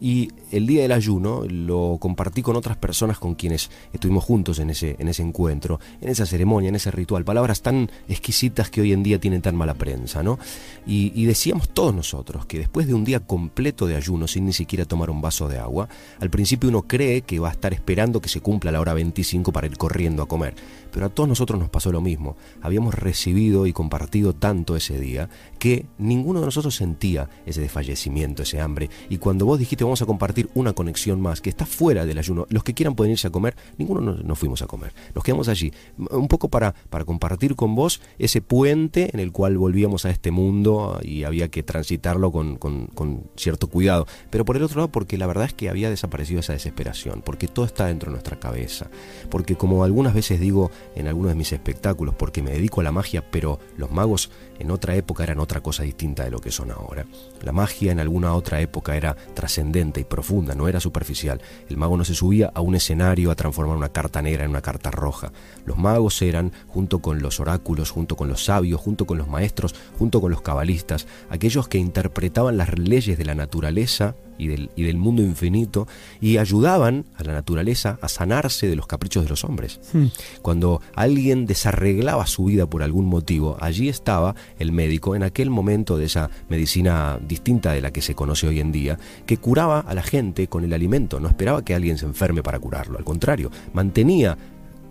Y 0.00 0.30
el 0.50 0.66
día 0.66 0.82
del 0.82 0.92
ayuno 0.92 1.44
lo 1.46 1.98
compartí 2.00 2.42
con 2.42 2.56
otras 2.56 2.76
personas 2.76 3.18
con 3.18 3.34
quienes 3.34 3.70
estuvimos 3.92 4.24
juntos 4.24 4.58
en 4.58 4.70
ese, 4.70 4.96
en 4.98 5.08
ese 5.08 5.22
encuentro, 5.22 5.78
en 6.00 6.08
esa 6.08 6.24
ceremonia, 6.24 6.68
en 6.68 6.76
ese 6.76 6.90
ritual. 6.90 7.24
Palabras 7.24 7.60
tan 7.60 7.90
exquisitas 8.08 8.70
que 8.70 8.80
hoy 8.80 8.92
en 8.92 9.02
día 9.02 9.20
tienen 9.20 9.42
tan 9.42 9.56
mala 9.56 9.74
prensa, 9.74 10.22
¿no? 10.22 10.38
Y, 10.86 11.12
y 11.14 11.26
decíamos 11.26 11.68
todos 11.68 11.94
nosotros 11.94 12.46
que 12.46 12.58
después 12.58 12.86
de 12.86 12.94
un 12.94 13.04
día 13.04 13.20
completo 13.20 13.86
de 13.86 13.96
ayuno, 13.96 14.26
sin 14.26 14.46
ni 14.46 14.52
siquiera 14.52 14.86
tomar 14.86 15.10
un 15.10 15.20
vaso 15.20 15.48
de 15.48 15.58
agua, 15.58 15.88
al 16.18 16.30
principio 16.30 16.70
uno 16.70 16.82
cree 16.82 17.22
que 17.22 17.38
va 17.38 17.48
a 17.48 17.52
estar 17.52 17.74
esperando 17.74 18.20
que 18.20 18.28
se 18.28 18.40
cumpla 18.40 18.72
la 18.72 18.80
hora 18.80 18.94
25 18.94 19.52
para 19.52 19.66
ir 19.66 19.76
corriendo 19.76 20.22
a 20.22 20.28
comer. 20.28 20.54
Pero 20.92 21.06
a 21.06 21.08
todos 21.08 21.28
nosotros 21.28 21.58
nos 21.58 21.70
pasó 21.70 21.92
lo 21.92 22.00
mismo. 22.00 22.36
Habíamos 22.62 22.94
recibido 22.94 23.66
y 23.66 23.72
compartido 23.72 24.34
tanto 24.34 24.76
ese 24.76 24.98
día 24.98 25.28
que 25.58 25.86
ninguno 25.98 26.40
de 26.40 26.46
nosotros 26.46 26.74
sentía 26.74 27.28
ese 27.46 27.60
desfallecimiento, 27.60 28.42
ese 28.42 28.60
hambre. 28.60 28.90
Y 29.08 29.18
cuando 29.18 29.46
vos 29.46 29.58
dijiste 29.58 29.84
vamos 29.84 30.02
a 30.02 30.06
compartir 30.06 30.48
una 30.54 30.72
conexión 30.72 31.20
más 31.20 31.40
que 31.40 31.50
está 31.50 31.66
fuera 31.66 32.06
del 32.06 32.18
ayuno, 32.18 32.46
los 32.48 32.64
que 32.64 32.74
quieran 32.74 32.94
pueden 32.94 33.12
irse 33.12 33.28
a 33.28 33.30
comer, 33.30 33.56
ninguno 33.78 34.00
nos, 34.00 34.38
fuimos 34.38 34.62
a 34.62 34.66
comer. 34.66 34.92
Nos 35.14 35.24
quedamos 35.24 35.48
allí, 35.48 35.72
un 35.98 36.28
poco 36.28 36.48
para, 36.48 36.74
para 36.88 37.04
compartir 37.04 37.56
con 37.56 37.74
vos 37.74 38.00
ese 38.18 38.40
puente 38.40 39.10
en 39.12 39.20
el 39.20 39.32
cual 39.32 39.58
volvíamos 39.58 40.04
a 40.04 40.10
este 40.10 40.30
mundo 40.30 40.98
y 41.02 41.24
había 41.24 41.48
que 41.48 41.62
transitarlo 41.62 42.32
con, 42.32 42.56
con, 42.56 42.86
con 42.86 43.24
cierto 43.36 43.68
cuidado. 43.68 44.06
Pero 44.30 44.44
por 44.44 44.56
el 44.56 44.62
otro 44.62 44.78
lado, 44.78 44.92
porque 44.92 45.18
la 45.18 45.26
verdad 45.26 45.46
es 45.46 45.54
que 45.54 45.68
había 45.68 45.90
desaparecido 45.90 46.40
esa 46.40 46.52
desesperación, 46.52 47.22
porque 47.24 47.48
todo 47.48 47.64
está 47.64 47.86
dentro 47.86 48.10
de 48.10 48.12
nuestra 48.12 48.38
cabeza. 48.38 48.90
Porque 49.30 49.56
como 49.56 49.84
algunas 49.84 50.14
veces 50.14 50.40
digo 50.40 50.70
en 50.94 51.08
algunos 51.08 51.30
de 51.30 51.36
mis 51.36 51.52
espectáculos, 51.52 52.14
porque 52.14 52.42
me 52.42 52.52
dedico 52.52 52.80
a 52.80 52.84
la 52.84 52.92
magia, 52.92 53.24
pero 53.30 53.58
los 53.76 53.90
magos 53.90 54.30
en 54.58 54.70
otra 54.70 54.94
época 54.96 55.24
eran 55.24 55.40
otra 55.40 55.60
cosa 55.60 55.82
distinta 55.82 56.24
de 56.24 56.30
lo 56.30 56.40
que 56.40 56.50
son 56.50 56.70
ahora. 56.70 57.06
La 57.42 57.52
magia 57.52 57.92
en 57.92 58.00
alguna 58.00 58.34
otra 58.34 58.60
época 58.60 58.96
era 58.96 59.16
trascendente 59.34 60.00
y 60.00 60.04
profunda, 60.04 60.54
no 60.54 60.68
era 60.68 60.80
superficial. 60.80 61.40
El 61.68 61.76
mago 61.76 61.96
no 61.96 62.04
se 62.04 62.14
subía 62.14 62.50
a 62.54 62.60
un 62.60 62.74
escenario 62.74 63.30
a 63.30 63.36
transformar 63.36 63.76
una 63.76 63.88
carta 63.90 64.22
negra 64.22 64.44
en 64.44 64.50
una 64.50 64.62
carta 64.62 64.90
roja. 64.90 65.32
Los 65.64 65.78
magos 65.78 66.20
eran, 66.22 66.52
junto 66.68 67.00
con 67.00 67.22
los 67.22 67.40
oráculos, 67.40 67.90
junto 67.90 68.16
con 68.16 68.28
los 68.28 68.44
sabios, 68.44 68.80
junto 68.80 69.06
con 69.06 69.18
los 69.18 69.28
maestros, 69.28 69.74
junto 69.98 70.20
con 70.20 70.30
los 70.30 70.42
cabalistas, 70.42 71.06
aquellos 71.30 71.68
que 71.68 71.78
interpretaban 71.78 72.56
las 72.56 72.78
leyes 72.78 73.16
de 73.18 73.24
la 73.24 73.34
naturaleza 73.34 74.14
y 74.40 74.48
del, 74.48 74.70
y 74.76 74.84
del, 74.84 74.96
mundo 74.96 75.22
infinito 75.22 75.86
y 76.20 76.38
ayudaban 76.38 77.04
a 77.16 77.24
la 77.24 77.32
naturaleza 77.32 77.98
a 78.00 78.08
sanarse 78.08 78.68
de 78.68 78.76
los 78.76 78.86
caprichos 78.86 79.22
de 79.22 79.28
los 79.28 79.44
hombres. 79.44 79.80
Hmm. 79.92 80.06
Cuando 80.42 80.80
alguien 80.94 81.46
desarreglaba 81.46 82.26
su 82.26 82.44
vida 82.44 82.66
por 82.66 82.82
algún 82.82 83.06
motivo, 83.06 83.56
allí 83.60 83.88
estaba 83.88 84.34
el 84.58 84.72
médico 84.72 85.14
en 85.14 85.22
aquel 85.22 85.50
momento 85.50 85.98
de 85.98 86.06
esa 86.06 86.30
medicina 86.48 87.18
distinta 87.26 87.72
de 87.72 87.80
la 87.80 87.92
que 87.92 88.02
se 88.02 88.14
conoce 88.14 88.48
hoy 88.48 88.60
en 88.60 88.72
día, 88.72 88.98
que 89.26 89.36
curaba 89.36 89.80
a 89.80 89.94
la 89.94 90.02
gente 90.02 90.48
con 90.48 90.64
el 90.64 90.72
alimento, 90.72 91.20
no 91.20 91.28
esperaba 91.28 91.64
que 91.64 91.74
alguien 91.74 91.98
se 91.98 92.06
enferme 92.06 92.42
para 92.42 92.58
curarlo, 92.58 92.98
al 92.98 93.04
contrario, 93.04 93.50
mantenía 93.72 94.36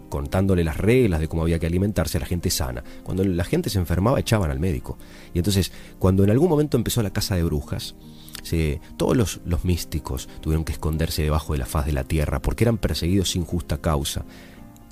contándole 0.09 0.63
las 0.63 0.77
reglas 0.77 1.19
de 1.19 1.27
cómo 1.27 1.43
había 1.43 1.59
que 1.59 1.67
alimentarse 1.67 2.17
a 2.17 2.21
la 2.21 2.25
gente 2.25 2.49
sana. 2.49 2.83
Cuando 3.03 3.23
la 3.23 3.43
gente 3.43 3.69
se 3.69 3.79
enfermaba 3.79 4.19
echaban 4.19 4.51
al 4.51 4.59
médico. 4.59 4.97
Y 5.33 5.37
entonces, 5.37 5.71
cuando 5.99 6.23
en 6.23 6.31
algún 6.31 6.49
momento 6.49 6.75
empezó 6.75 7.01
la 7.01 7.11
casa 7.11 7.35
de 7.35 7.43
brujas, 7.43 7.95
todos 8.97 9.15
los, 9.15 9.41
los 9.45 9.65
místicos 9.65 10.29
tuvieron 10.41 10.65
que 10.65 10.71
esconderse 10.71 11.23
debajo 11.23 11.53
de 11.53 11.59
la 11.59 11.65
faz 11.65 11.85
de 11.85 11.93
la 11.93 12.03
tierra 12.03 12.41
porque 12.41 12.63
eran 12.63 12.77
perseguidos 12.77 13.31
sin 13.31 13.45
justa 13.45 13.79
causa. 13.79 14.25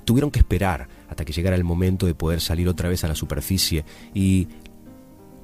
Tuvieron 0.04 0.30
que 0.30 0.38
esperar 0.38 0.88
hasta 1.08 1.24
que 1.24 1.32
llegara 1.32 1.56
el 1.56 1.64
momento 1.64 2.06
de 2.06 2.14
poder 2.14 2.40
salir 2.40 2.68
otra 2.68 2.88
vez 2.88 3.04
a 3.04 3.08
la 3.08 3.14
superficie 3.14 3.84
y 4.14 4.48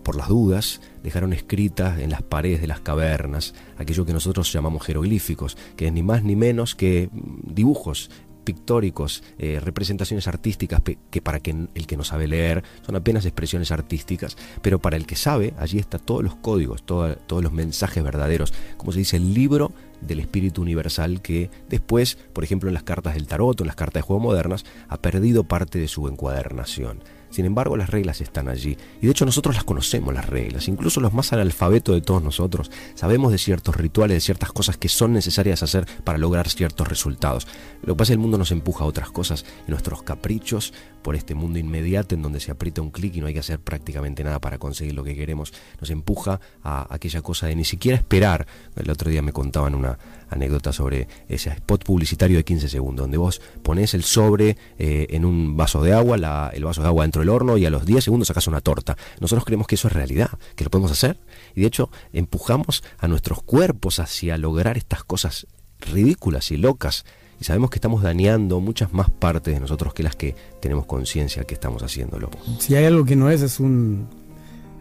por 0.05 0.17
las 0.17 0.29
dudas, 0.29 0.81
dejaron 1.03 1.33
escritas 1.33 1.99
en 1.99 2.11
las 2.11 2.23
paredes 2.23 2.61
de 2.61 2.67
las 2.67 2.81
cavernas 2.81 3.55
aquello 3.79 4.05
que 4.05 4.13
nosotros 4.13 4.53
llamamos 4.53 4.85
jeroglíficos, 4.85 5.57
que 5.77 5.87
es 5.87 5.93
ni 5.93 6.03
más 6.03 6.23
ni 6.23 6.37
menos 6.37 6.75
que 6.75 7.09
dibujos 7.13 8.11
pictóricos, 8.45 9.23
eh, 9.39 9.61
representaciones 9.61 10.29
artísticas 10.29 10.81
que 11.11 11.23
para 11.23 11.39
el 11.39 11.87
que 11.87 11.97
no 11.97 12.05
sabe 12.05 12.29
leer 12.29 12.63
son 12.83 12.97
apenas 12.97 13.25
expresiones 13.25 13.73
artísticas, 13.73 14.37
pero 14.63 14.79
para 14.79 14.97
el 14.97 15.07
que 15.07 15.17
sabe, 15.17 15.55
allí 15.59 15.79
está 15.79 15.99
todos 15.99 16.23
los 16.23 16.37
códigos, 16.37 16.85
todos 16.85 17.17
los 17.29 17.53
mensajes 17.53 18.03
verdaderos, 18.03 18.53
como 18.77 18.93
se 18.93 18.99
dice, 18.99 19.17
el 19.17 19.35
libro 19.35 19.73
del 20.01 20.21
espíritu 20.21 20.63
universal 20.63 21.23
que 21.23 21.51
después, 21.69 22.19
por 22.33 22.45
ejemplo, 22.45 22.69
en 22.69 22.75
las 22.75 22.83
cartas 22.83 23.15
del 23.15 23.27
tarot 23.27 23.61
o 23.61 23.65
en 23.65 23.69
las 23.69 23.77
cartas 23.77 24.03
de 24.03 24.07
juego 24.07 24.21
modernas, 24.21 24.65
ha 24.89 24.99
perdido 24.99 25.45
parte 25.45 25.79
de 25.79 25.89
su 25.89 26.09
encuadernación. 26.09 27.01
Sin 27.35 27.47
embargo, 27.47 27.76
las 27.76 27.91
reglas 27.91 28.21
están 28.21 28.49
allí. 28.49 28.79
Y 29.03 29.07
de 29.07 29.11
hecho 29.11 29.25
nosotros 29.25 29.57
las 29.57 29.64
conocemos, 29.64 30.14
las 30.14 30.29
reglas. 30.29 30.69
Incluso 30.69 31.00
los 31.00 31.12
más 31.12 31.33
analfabetos 31.33 31.97
de 31.97 32.00
todos 32.00 32.23
nosotros 32.23 32.71
sabemos 32.95 33.33
de 33.33 33.38
ciertos 33.38 33.75
rituales, 33.75 34.14
de 34.19 34.21
ciertas 34.21 34.53
cosas 34.53 34.76
que 34.76 34.88
son 34.88 35.12
necesarias 35.12 35.64
hacer 35.64 35.85
para 36.05 36.17
lograr 36.17 36.49
ciertos 36.49 36.87
resultados. 36.87 37.49
Lo 37.83 37.95
que 37.95 37.99
pasa 37.99 38.05
es 38.05 38.09
que 38.11 38.12
el 38.12 38.19
mundo 38.21 38.38
nos 38.38 38.53
empuja 38.53 38.85
a 38.85 38.87
otras 38.87 39.11
cosas 39.11 39.45
y 39.67 39.73
nuestros 39.73 40.05
caprichos 40.05 40.75
por 41.05 41.15
este 41.15 41.35
mundo 41.35 41.59
inmediato 41.59 42.15
en 42.15 42.23
donde 42.23 42.41
se 42.41 42.51
aprieta 42.51 42.81
un 42.81 42.91
clic 42.91 43.15
y 43.15 43.21
no 43.21 43.27
hay 43.27 43.35
que 43.35 43.41
hacer 43.41 43.61
prácticamente 43.61 44.25
nada 44.25 44.41
para 44.41 44.59
conseguir 44.59 44.95
lo 44.95 45.05
que 45.05 45.15
queremos, 45.15 45.53
nos 45.79 45.91
empuja 45.91 46.41
a 46.63 46.93
aquella 46.93 47.21
cosa 47.21 47.47
de 47.47 47.55
ni 47.55 47.67
siquiera 47.67 47.97
esperar. 47.97 48.47
El 48.75 48.91
otro 48.91 49.11
día 49.11 49.21
me 49.21 49.33
contaban 49.33 49.75
una 49.75 49.99
anécdota 50.31 50.73
sobre 50.73 51.07
ese 51.29 51.51
spot 51.51 51.85
publicitario 51.85 52.39
de 52.39 52.45
15 52.45 52.71
segundos, 52.71 53.05
donde 53.05 53.19
vos 53.19 53.43
pones 53.63 53.93
el 53.93 54.03
sobre 54.03 54.57
eh, 54.79 55.07
en 55.11 55.27
un 55.27 55.59
vaso 55.59 55.83
de 55.83 55.93
agua, 55.93 56.51
el 56.55 56.65
vaso 56.65 56.81
de 56.81 56.89
agua 56.89 57.05
dentro 57.05 57.23
el 57.23 57.29
horno 57.29 57.59
y 57.59 57.67
a 57.67 57.71
los 57.71 57.85
10 57.85 58.03
segundos 58.03 58.29
sacas 58.29 58.47
una 58.47 58.63
torta. 58.63 58.97
Nosotros 59.21 59.45
creemos 59.45 59.67
que 59.67 59.75
eso 59.75 59.89
es 59.89 59.95
realidad, 59.95 60.31
que 60.57 60.65
lo 60.65 60.71
podemos 60.71 60.91
hacer. 60.91 61.21
Y 61.55 61.61
de 61.61 61.67
hecho 61.67 61.91
empujamos 62.15 62.83
a 62.99 63.09
nuestros 63.09 63.43
cuerpos 63.43 63.99
hacia 63.99 64.39
lograr 64.39 64.79
estas 64.79 65.05
cosas 65.05 65.47
ridículas 65.81 66.51
y 66.51 66.57
locas. 66.57 67.05
Y 67.41 67.45
sabemos 67.45 67.71
que 67.71 67.76
estamos 67.76 68.03
dañando 68.03 68.61
muchas 68.61 68.93
más 68.93 69.11
partes 69.11 69.55
de 69.55 69.61
nosotros 69.61 69.95
que 69.95 70.03
las 70.03 70.17
que 70.17 70.35
tenemos 70.61 70.87
conciencia 70.87 71.45
que 71.45 71.55
estamos 71.55 71.83
haciéndolo. 71.83 72.31
Si 72.59 72.75
hay 72.75 72.85
algo 72.85 73.05
que 73.05 73.17
no 73.17 73.31
es, 73.31 73.43
es 73.43 73.61
un 73.61 74.07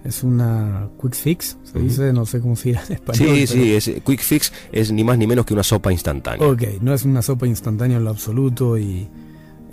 es 0.03 0.21
una 0.21 0.89
quick 1.01 1.15
fix, 1.15 1.57
se 1.63 1.79
dice, 1.79 2.11
no 2.11 2.25
sé 2.25 2.41
cómo 2.41 2.57
se 2.57 2.69
dirá 2.69 2.83
en 2.87 2.93
español. 2.93 3.35
Sí, 3.35 3.47
sí, 3.47 3.73
es, 3.73 3.91
quick 4.05 4.19
fix 4.19 4.51
es 4.71 4.91
ni 4.91 5.03
más 5.03 5.17
ni 5.17 5.27
menos 5.27 5.45
que 5.45 5.53
una 5.53 5.63
sopa 5.63 5.91
instantánea. 5.91 6.45
Ok, 6.45 6.63
no 6.81 6.93
es 6.93 7.05
una 7.05 7.21
sopa 7.21 7.47
instantánea 7.47 7.97
en 7.97 8.03
lo 8.03 8.09
absoluto 8.09 8.77
y 8.77 9.07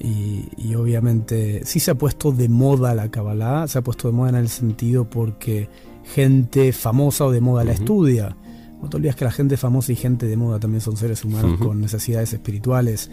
y, 0.02 0.74
obviamente 0.74 1.60
sí 1.64 1.78
se 1.78 1.90
ha 1.90 1.94
puesto 1.94 2.32
de 2.32 2.48
moda 2.48 2.94
la 2.94 3.10
Kabbalah, 3.10 3.68
se 3.68 3.78
ha 3.78 3.82
puesto 3.82 4.08
de 4.08 4.14
moda 4.14 4.30
en 4.30 4.36
el 4.36 4.48
sentido 4.48 5.04
porque 5.08 5.68
gente 6.14 6.72
famosa 6.72 7.26
o 7.26 7.30
de 7.30 7.40
moda 7.40 7.64
la 7.64 7.72
estudia. 7.72 8.36
No 8.82 8.88
te 8.88 8.96
olvides 8.96 9.16
que 9.16 9.24
la 9.24 9.30
gente 9.30 9.56
famosa 9.56 9.92
y 9.92 9.96
gente 9.96 10.26
de 10.26 10.36
moda 10.36 10.58
también 10.58 10.80
son 10.80 10.96
seres 10.96 11.24
humanos 11.24 11.58
con 11.58 11.80
necesidades 11.80 12.32
espirituales. 12.32 13.10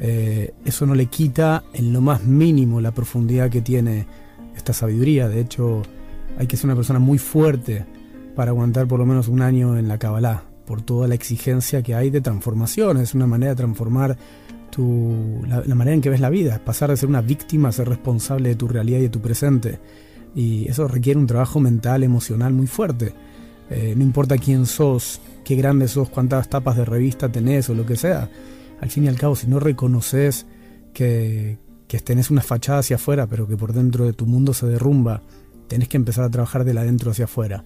Eh, 0.00 0.54
eso 0.64 0.86
no 0.86 0.94
le 0.94 1.06
quita 1.06 1.64
en 1.72 1.92
lo 1.92 2.00
más 2.00 2.22
mínimo 2.22 2.80
la 2.80 2.92
profundidad 2.92 3.50
que 3.50 3.60
tiene 3.60 4.06
esta 4.56 4.72
sabiduría. 4.72 5.28
De 5.28 5.40
hecho, 5.40 5.82
hay 6.38 6.46
que 6.46 6.56
ser 6.56 6.66
una 6.66 6.76
persona 6.76 6.98
muy 6.98 7.18
fuerte 7.18 7.84
para 8.36 8.52
aguantar 8.52 8.86
por 8.86 9.00
lo 9.00 9.06
menos 9.06 9.26
un 9.26 9.42
año 9.42 9.76
en 9.76 9.88
la 9.88 9.98
Kabbalah, 9.98 10.44
por 10.66 10.82
toda 10.82 11.08
la 11.08 11.16
exigencia 11.16 11.82
que 11.82 11.94
hay 11.96 12.10
de 12.10 12.20
transformación. 12.20 12.98
Es 12.98 13.14
una 13.14 13.26
manera 13.26 13.52
de 13.52 13.56
transformar 13.56 14.16
la, 15.46 15.74
manera 15.74 15.94
en 15.94 16.00
que 16.00 16.10
ves 16.10 16.20
la 16.20 16.30
vida, 16.30 16.60
pasar 16.64 16.90
de 16.90 16.96
ser 16.96 17.08
una 17.08 17.20
víctima 17.20 17.68
a 17.68 17.72
ser 17.72 17.88
responsable 17.88 18.50
de 18.50 18.54
tu 18.54 18.68
realidad 18.68 18.98
y 18.98 19.02
de 19.02 19.08
tu 19.08 19.20
presente. 19.20 19.78
Y 20.34 20.68
eso 20.68 20.86
requiere 20.86 21.18
un 21.18 21.26
trabajo 21.26 21.58
mental, 21.60 22.02
emocional 22.02 22.52
muy 22.52 22.66
fuerte. 22.66 23.14
Eh, 23.70 23.94
no 23.96 24.02
importa 24.02 24.38
quién 24.38 24.66
sos, 24.66 25.20
qué 25.44 25.56
grande 25.56 25.88
sos, 25.88 26.08
cuántas 26.08 26.48
tapas 26.48 26.76
de 26.76 26.84
revista 26.84 27.28
tenés 27.28 27.68
o 27.68 27.74
lo 27.74 27.86
que 27.86 27.96
sea. 27.96 28.28
Al 28.80 28.90
fin 28.90 29.04
y 29.04 29.08
al 29.08 29.16
cabo, 29.16 29.36
si 29.36 29.46
no 29.46 29.60
reconoces 29.60 30.46
que, 30.92 31.58
que 31.86 31.98
tenés 32.00 32.30
una 32.30 32.42
fachada 32.42 32.80
hacia 32.80 32.96
afuera, 32.96 33.26
pero 33.26 33.46
que 33.46 33.56
por 33.56 33.72
dentro 33.72 34.04
de 34.04 34.12
tu 34.12 34.26
mundo 34.26 34.54
se 34.54 34.66
derrumba, 34.66 35.22
tenés 35.68 35.88
que 35.88 35.96
empezar 35.96 36.24
a 36.24 36.30
trabajar 36.30 36.64
de 36.64 36.74
la 36.74 36.82
adentro 36.82 37.10
hacia 37.10 37.26
afuera. 37.26 37.64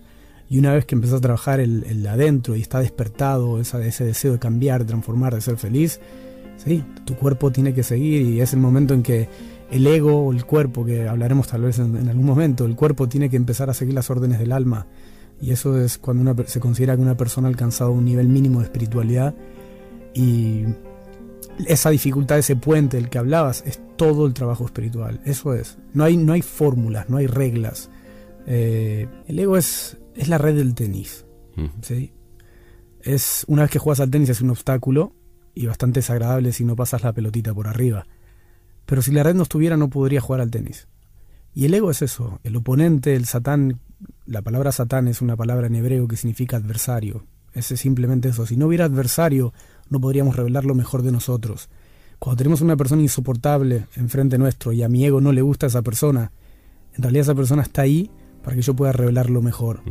Y 0.49 0.59
una 0.59 0.75
vez 0.75 0.85
que 0.85 0.95
empezás 0.95 1.19
a 1.19 1.23
trabajar 1.23 1.61
el, 1.61 1.85
el 1.85 2.07
adentro 2.07 2.57
y 2.57 2.61
está 2.61 2.81
despertado 2.81 3.61
ese 3.61 4.05
deseo 4.05 4.33
de 4.33 4.39
cambiar, 4.39 4.81
de 4.81 4.87
transformar, 4.87 5.35
de 5.35 5.41
ser 5.41 5.57
feliz, 5.57 6.01
Sí, 6.57 6.85
tu 7.05 7.17
cuerpo 7.17 7.51
tiene 7.51 7.75
que 7.75 7.83
seguir 7.83 8.23
y 8.23 8.41
es 8.41 8.53
el 8.53 8.61
momento 8.61 8.95
en 8.95 9.03
que 9.03 9.29
el 9.71 9.87
ego 9.87 10.27
o 10.27 10.33
el 10.33 10.45
cuerpo, 10.45 10.85
que 10.85 11.09
hablaremos 11.09 11.49
tal 11.49 11.63
vez 11.63 11.79
en, 11.79 12.09
algún 12.09 12.27
momento, 12.27 12.67
el 12.67 12.77
cuerpo 12.77 13.09
tiene 13.09 13.31
que 13.31 13.37
empezar 13.37 13.71
a 13.71 13.75
seguir 13.75 13.95
las 13.95 14.11
órdenes 14.11 14.39
del 14.39 14.53
alma. 14.53 14.87
Y 15.43 15.51
eso 15.51 15.79
es 15.79 15.99
cuando 15.99 16.23
una, 16.23 16.47
se 16.47 16.61
considera 16.61 16.95
que 16.95 17.03
una 17.03 17.17
persona 17.17 17.49
ha 17.49 17.51
alcanzado 17.51 17.91
un 17.91 18.05
nivel 18.05 18.29
mínimo 18.29 18.61
de 18.61 18.67
espiritualidad. 18.67 19.35
Y 20.15 20.65
esa 21.67 21.91
dificultad, 21.91 22.39
ese 22.39 22.55
puente 22.55 22.97
del 22.97 23.11
que 23.11 23.19
hablabas, 23.19 23.65
es 23.67 23.81
todo 23.97 24.27
el 24.27 24.35
trabajo 24.35 24.65
espiritual. 24.65 25.21
Eso 25.25 25.53
es. 25.53 25.79
No 25.95 26.05
hay, 26.05 26.17
no 26.17 26.33
hay 26.33 26.43
fórmulas, 26.43 27.11
no 27.11 27.17
hay 27.17 27.27
reglas. 27.27 27.91
Eh, 28.47 29.09
el 29.27 29.39
ego 29.41 29.57
es, 29.57 29.99
es 30.15 30.29
la 30.29 30.39
red 30.39 30.55
del 30.55 30.77
tenis. 30.77 31.27
¿sí? 31.83 32.13
Es, 33.01 33.45
una 33.49 33.63
vez 33.63 33.71
que 33.73 33.81
juegas 33.81 33.99
al 33.99 34.11
tenis 34.11 34.29
es 34.29 34.43
un 34.43 34.51
obstáculo 34.51 35.13
y 35.55 35.67
bastante 35.67 35.99
desagradable 35.99 36.53
si 36.53 36.65
no 36.65 36.77
pasas 36.77 37.03
la 37.03 37.13
pelotita 37.13 37.53
por 37.53 37.67
arriba. 37.67 38.07
Pero 38.87 39.03
si 39.03 39.11
la 39.11 39.25
red 39.25 39.35
no 39.35 39.43
estuviera 39.43 39.77
no 39.77 39.91
podría 39.91 40.21
jugar 40.21 40.41
al 40.41 40.53
tenis. 40.53 40.87
Y 41.53 41.67
el 41.67 41.75
ego 41.75 41.91
es 41.91 42.01
eso, 42.01 42.39
el 42.45 42.57
oponente, 42.57 43.15
el 43.15 43.27
satán, 43.27 43.81
la 44.27 44.43
palabra 44.43 44.73
satán 44.73 45.09
es 45.09 45.21
una 45.21 45.37
palabra 45.37 45.67
en 45.67 45.75
hebreo 45.75 46.09
que 46.09 46.17
significa 46.17 46.57
adversario, 46.57 47.25
Es 47.55 47.67
simplemente 47.67 48.31
eso. 48.31 48.47
Si 48.47 48.57
no 48.57 48.67
hubiera 48.67 48.87
adversario, 48.87 49.53
no 49.91 50.01
podríamos 50.01 50.37
revelar 50.37 50.65
lo 50.65 50.75
mejor 50.75 51.03
de 51.03 51.13
nosotros. 51.13 51.69
Cuando 52.19 52.39
tenemos 52.39 52.61
una 52.61 52.77
persona 52.77 53.03
insoportable 53.03 53.87
enfrente 53.97 54.39
nuestro 54.39 54.73
y 54.73 54.83
a 54.83 54.89
mi 54.89 55.05
ego 55.05 55.21
no 55.21 55.33
le 55.33 55.43
gusta 55.43 55.67
esa 55.67 55.83
persona, 55.83 56.33
en 56.95 57.03
realidad 57.03 57.23
esa 57.23 57.35
persona 57.35 57.63
está 57.63 57.83
ahí 57.83 58.11
para 58.43 58.57
que 58.57 58.63
yo 58.63 58.75
pueda 58.75 58.93
revelar 58.93 59.29
lo 59.29 59.43
mejor. 59.43 59.83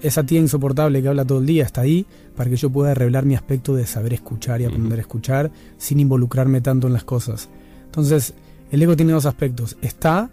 Esa 0.00 0.24
tía 0.24 0.40
insoportable 0.40 1.02
que 1.02 1.08
habla 1.08 1.24
todo 1.24 1.38
el 1.38 1.46
día 1.46 1.64
está 1.64 1.82
ahí 1.82 2.06
para 2.36 2.50
que 2.50 2.56
yo 2.56 2.70
pueda 2.70 2.94
revelar 2.94 3.24
mi 3.24 3.34
aspecto 3.34 3.74
de 3.74 3.86
saber 3.86 4.12
escuchar 4.12 4.60
y 4.60 4.64
aprender 4.64 4.98
a 4.98 5.02
escuchar 5.02 5.50
sin 5.78 6.00
involucrarme 6.00 6.60
tanto 6.60 6.86
en 6.86 6.92
las 6.92 7.04
cosas. 7.04 7.48
Entonces, 7.86 8.34
el 8.70 8.82
ego 8.82 8.96
tiene 8.96 9.12
dos 9.12 9.26
aspectos. 9.26 9.76
Está 9.82 10.30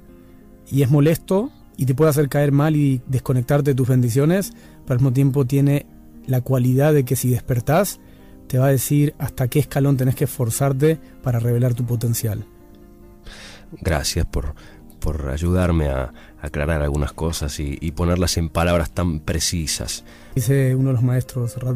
y 0.69 0.81
es 0.81 0.89
molesto 0.89 1.51
y 1.77 1.85
te 1.85 1.95
puede 1.95 2.09
hacer 2.09 2.29
caer 2.29 2.51
mal 2.51 2.75
y 2.75 3.01
desconectarte 3.07 3.71
de 3.71 3.75
tus 3.75 3.87
bendiciones, 3.87 4.53
pero 4.83 4.93
al 4.93 4.97
mismo 4.99 5.13
tiempo 5.13 5.45
tiene 5.45 5.85
la 6.27 6.41
cualidad 6.41 6.93
de 6.93 7.03
que 7.03 7.15
si 7.15 7.29
despertás, 7.29 7.99
te 8.47 8.57
va 8.57 8.67
a 8.67 8.71
decir 8.71 9.15
hasta 9.17 9.47
qué 9.47 9.59
escalón 9.59 9.97
tenés 9.97 10.15
que 10.15 10.25
esforzarte 10.25 10.99
para 11.23 11.39
revelar 11.39 11.73
tu 11.73 11.85
potencial. 11.85 12.45
Gracias 13.79 14.25
por, 14.25 14.53
por 14.99 15.29
ayudarme 15.29 15.87
a 15.87 16.13
aclarar 16.41 16.81
algunas 16.81 17.13
cosas 17.13 17.59
y, 17.59 17.91
ponerlas 17.91 18.37
en 18.37 18.49
palabras 18.49 18.91
tan 18.91 19.19
precisas. 19.19 20.03
Dice 20.35 20.75
uno 20.75 20.89
de 20.89 20.93
los 20.93 21.03
maestros, 21.03 21.55
Rad 21.57 21.75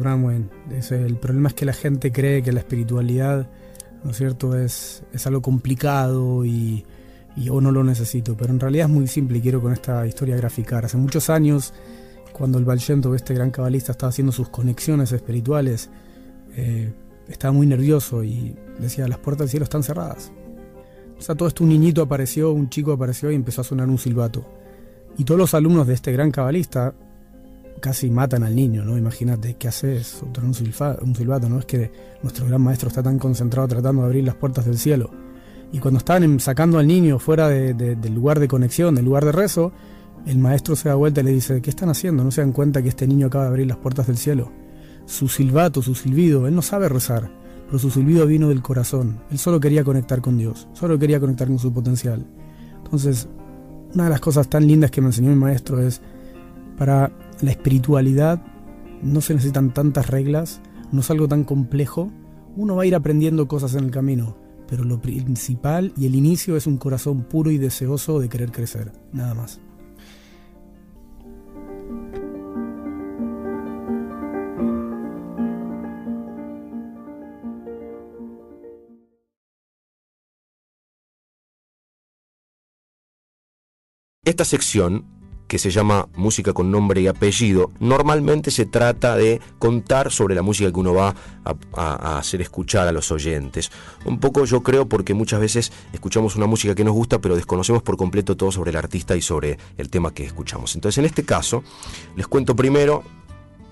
dice, 0.70 1.04
el 1.04 1.16
problema 1.16 1.48
es 1.48 1.54
que 1.54 1.64
la 1.64 1.72
gente 1.72 2.12
cree 2.12 2.42
que 2.42 2.52
la 2.52 2.60
espiritualidad, 2.60 3.48
¿no 4.04 4.10
es 4.10 4.16
cierto?, 4.16 4.56
es, 4.58 5.02
es 5.12 5.26
algo 5.26 5.42
complicado 5.42 6.44
y, 6.44 6.84
y 7.36 7.44
yo 7.44 7.60
no 7.60 7.70
lo 7.70 7.84
necesito, 7.84 8.34
pero 8.36 8.52
en 8.52 8.58
realidad 8.58 8.88
es 8.88 8.92
muy 8.92 9.06
simple 9.06 9.38
y 9.38 9.40
quiero 9.42 9.60
con 9.60 9.72
esta 9.72 10.06
historia 10.06 10.36
graficar. 10.36 10.86
Hace 10.86 10.96
muchos 10.96 11.28
años, 11.28 11.74
cuando 12.32 12.58
el 12.58 12.64
Valshento, 12.64 13.14
este 13.14 13.34
gran 13.34 13.50
cabalista, 13.50 13.92
estaba 13.92 14.08
haciendo 14.08 14.32
sus 14.32 14.48
conexiones 14.48 15.12
espirituales, 15.12 15.90
eh, 16.56 16.92
estaba 17.28 17.52
muy 17.52 17.66
nervioso 17.66 18.24
y 18.24 18.56
decía, 18.80 19.06
las 19.06 19.18
puertas 19.18 19.44
del 19.44 19.50
cielo 19.50 19.64
están 19.64 19.82
cerradas. 19.82 20.32
O 21.18 21.22
sea, 21.22 21.34
todo 21.34 21.48
esto 21.48 21.62
un 21.62 21.70
niñito 21.70 22.02
apareció, 22.02 22.52
un 22.52 22.70
chico 22.70 22.92
apareció 22.92 23.30
y 23.30 23.34
empezó 23.34 23.60
a 23.60 23.64
sonar 23.64 23.88
un 23.88 23.98
silbato. 23.98 24.44
Y 25.18 25.24
todos 25.24 25.38
los 25.38 25.54
alumnos 25.54 25.86
de 25.86 25.94
este 25.94 26.12
gran 26.12 26.30
cabalista 26.30 26.94
casi 27.80 28.10
matan 28.10 28.42
al 28.44 28.56
niño, 28.56 28.84
¿no? 28.84 28.96
Imagínate, 28.96 29.54
¿qué 29.54 29.68
haces? 29.68 30.22
Un, 30.22 30.46
un 30.46 31.14
silbato, 31.14 31.48
¿no? 31.48 31.58
Es 31.58 31.66
que 31.66 31.90
nuestro 32.22 32.46
gran 32.46 32.62
maestro 32.62 32.88
está 32.88 33.02
tan 33.02 33.18
concentrado 33.18 33.68
tratando 33.68 34.02
de 34.02 34.06
abrir 34.06 34.24
las 34.24 34.34
puertas 34.34 34.64
del 34.64 34.78
cielo. 34.78 35.10
Y 35.72 35.78
cuando 35.78 35.98
estaban 35.98 36.40
sacando 36.40 36.78
al 36.78 36.86
niño 36.86 37.18
fuera 37.18 37.48
del 37.48 38.14
lugar 38.14 38.40
de 38.40 38.48
conexión, 38.48 38.94
del 38.94 39.04
lugar 39.04 39.24
de 39.24 39.32
rezo, 39.32 39.72
el 40.26 40.38
maestro 40.38 40.76
se 40.76 40.88
da 40.88 40.94
vuelta 40.94 41.20
y 41.20 41.24
le 41.24 41.32
dice, 41.32 41.60
¿qué 41.60 41.70
están 41.70 41.88
haciendo? 41.88 42.24
¿No 42.24 42.30
se 42.30 42.40
dan 42.40 42.52
cuenta 42.52 42.82
que 42.82 42.88
este 42.88 43.06
niño 43.06 43.26
acaba 43.26 43.44
de 43.44 43.50
abrir 43.50 43.66
las 43.66 43.76
puertas 43.76 44.06
del 44.06 44.16
cielo? 44.16 44.50
Su 45.06 45.28
silbato, 45.28 45.82
su 45.82 45.94
silbido, 45.94 46.46
él 46.46 46.54
no 46.54 46.62
sabe 46.62 46.88
rezar 46.88 47.30
pero 47.66 47.78
su 47.78 47.90
silbido 47.90 48.26
vino 48.26 48.48
del 48.48 48.62
corazón. 48.62 49.20
Él 49.30 49.38
solo 49.38 49.60
quería 49.60 49.84
conectar 49.84 50.20
con 50.20 50.38
Dios, 50.38 50.68
solo 50.72 50.98
quería 50.98 51.20
conectar 51.20 51.48
con 51.48 51.58
su 51.58 51.72
potencial. 51.72 52.24
Entonces, 52.84 53.28
una 53.94 54.04
de 54.04 54.10
las 54.10 54.20
cosas 54.20 54.48
tan 54.48 54.66
lindas 54.66 54.90
que 54.90 55.00
me 55.00 55.08
enseñó 55.08 55.30
mi 55.30 55.36
maestro 55.36 55.80
es, 55.82 56.00
para 56.76 57.10
la 57.40 57.50
espiritualidad 57.50 58.42
no 59.02 59.20
se 59.20 59.34
necesitan 59.34 59.74
tantas 59.74 60.08
reglas, 60.08 60.60
no 60.92 61.00
es 61.00 61.10
algo 61.10 61.26
tan 61.28 61.44
complejo, 61.44 62.10
uno 62.56 62.76
va 62.76 62.84
a 62.84 62.86
ir 62.86 62.94
aprendiendo 62.94 63.48
cosas 63.48 63.74
en 63.74 63.84
el 63.84 63.90
camino, 63.90 64.36
pero 64.68 64.84
lo 64.84 65.00
principal 65.00 65.92
y 65.96 66.06
el 66.06 66.14
inicio 66.14 66.56
es 66.56 66.66
un 66.66 66.78
corazón 66.78 67.24
puro 67.24 67.50
y 67.50 67.58
deseoso 67.58 68.20
de 68.20 68.28
querer 68.28 68.52
crecer, 68.52 68.92
nada 69.12 69.34
más. 69.34 69.60
Esta 84.26 84.44
sección, 84.44 85.06
que 85.48 85.58
se 85.58 85.70
llama 85.70 86.08
Música 86.16 86.52
con 86.52 86.70
nombre 86.70 87.00
y 87.00 87.06
apellido, 87.06 87.70
normalmente 87.78 88.50
se 88.50 88.66
trata 88.66 89.16
de 89.16 89.40
contar 89.58 90.10
sobre 90.10 90.34
la 90.34 90.42
música 90.42 90.72
que 90.72 90.80
uno 90.80 90.94
va 90.94 91.14
a, 91.44 92.18
hacer 92.18 92.40
escuchar 92.40 92.88
a 92.88 92.92
los 92.92 93.10
oyentes. 93.10 93.70
Un 94.04 94.18
poco 94.18 94.44
yo 94.44 94.62
creo 94.62 94.88
porque 94.88 95.14
muchas 95.14 95.40
veces 95.40 95.72
escuchamos 95.92 96.36
una 96.36 96.46
música 96.46 96.74
que 96.74 96.84
nos 96.84 96.94
gusta, 96.94 97.20
pero 97.20 97.36
desconocemos 97.36 97.82
por 97.82 97.96
completo 97.96 98.36
todo 98.36 98.50
sobre 98.50 98.70
el 98.70 98.76
artista 98.76 99.16
y 99.16 99.22
sobre 99.22 99.58
el 99.76 99.88
tema 99.88 100.12
que 100.12 100.24
escuchamos. 100.24 100.74
Entonces, 100.74 100.98
en 100.98 101.04
este 101.04 101.24
caso, 101.24 101.62
les 102.16 102.26
cuento 102.26 102.56
primero 102.56 103.02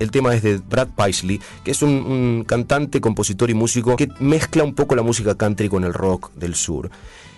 el 0.01 0.11
tema 0.11 0.35
es 0.35 0.43
de 0.43 0.59
Brad 0.59 0.89
Paisley, 0.89 1.41
que 1.63 1.71
es 1.71 1.81
un, 1.81 1.91
un, 1.91 2.45
cantante, 2.45 3.01
compositor 3.01 3.49
y 3.51 3.55
músico 3.55 3.95
que 3.97 4.09
mezcla 4.19 4.65
un 4.65 4.75
poco 4.75 4.97
la 4.97 5.03
música 5.03 5.37
country 5.37 5.69
con 5.69 5.85
el 5.85 5.95
rock 5.95 6.33
del 6.35 6.57
sur 6.57 6.91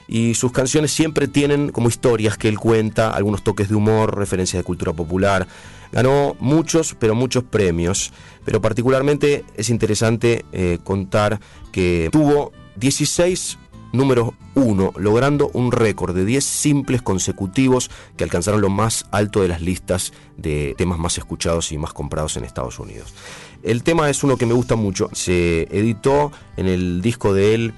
y 0.08 0.34
sus 0.34 0.52
canciones 0.52 0.92
siempre 0.92 1.28
tienen 1.28 1.70
como 1.70 1.88
historias 1.88 2.36
que 2.36 2.48
él 2.48 2.58
cuenta, 2.58 3.10
algunos 3.10 3.42
toques 3.42 3.68
de 3.68 3.74
humor, 3.74 4.16
referencias 4.16 4.60
de 4.60 4.64
cultura 4.64 4.92
popular. 4.92 5.46
Ganó 5.92 6.36
muchos, 6.40 6.96
pero 6.98 7.14
muchos 7.14 7.44
premios, 7.44 8.12
pero 8.44 8.60
particularmente 8.60 9.44
es 9.56 9.70
interesante 9.70 10.44
eh, 10.52 10.78
contar 10.84 11.40
que 11.72 12.08
tuvo 12.12 12.52
16 12.76 13.58
números 13.92 14.30
1, 14.54 14.94
logrando 14.96 15.50
un 15.52 15.72
récord 15.72 16.14
de 16.14 16.24
10 16.24 16.44
simples 16.44 17.02
consecutivos 17.02 17.90
que 18.16 18.24
alcanzaron 18.24 18.60
lo 18.60 18.68
más 18.68 19.06
alto 19.10 19.42
de 19.42 19.48
las 19.48 19.60
listas 19.60 20.12
de 20.36 20.74
temas 20.76 20.98
más 20.98 21.18
escuchados 21.18 21.72
y 21.72 21.78
más 21.78 21.92
comprados 21.92 22.36
en 22.36 22.44
Estados 22.44 22.78
Unidos. 22.78 23.14
El 23.62 23.82
tema 23.82 24.08
es 24.10 24.22
uno 24.22 24.36
que 24.36 24.46
me 24.46 24.54
gusta 24.54 24.76
mucho, 24.76 25.08
se 25.12 25.62
editó 25.76 26.30
en 26.56 26.66
el 26.66 27.00
disco 27.02 27.32
de 27.34 27.54
él 27.54 27.74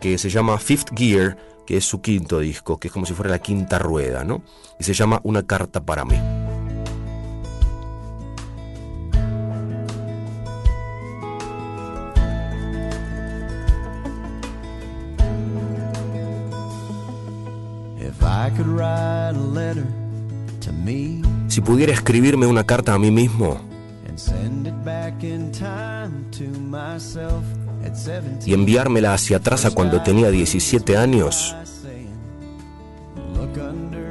que 0.00 0.18
se 0.18 0.30
llama 0.30 0.58
Fifth 0.58 0.90
Gear, 0.96 1.36
que 1.68 1.76
es 1.76 1.84
su 1.84 2.00
quinto 2.00 2.38
disco, 2.38 2.78
que 2.78 2.88
es 2.88 2.94
como 2.94 3.04
si 3.04 3.12
fuera 3.12 3.30
la 3.30 3.40
quinta 3.40 3.78
rueda, 3.78 4.24
¿no? 4.24 4.40
Y 4.80 4.84
se 4.84 4.94
llama 4.94 5.20
Una 5.22 5.42
carta 5.42 5.82
para 5.82 6.02
mí. 6.06 6.16
Si 21.48 21.60
pudiera 21.60 21.92
escribirme 21.92 22.46
una 22.46 22.64
carta 22.64 22.94
a 22.94 22.98
mí 22.98 23.10
mismo 23.10 23.60
y 28.44 28.54
enviármela 28.54 29.14
hacia 29.14 29.38
atrás 29.38 29.64
a 29.64 29.70
cuando 29.70 30.02
tenía 30.02 30.30
17 30.30 30.96
años, 30.96 31.54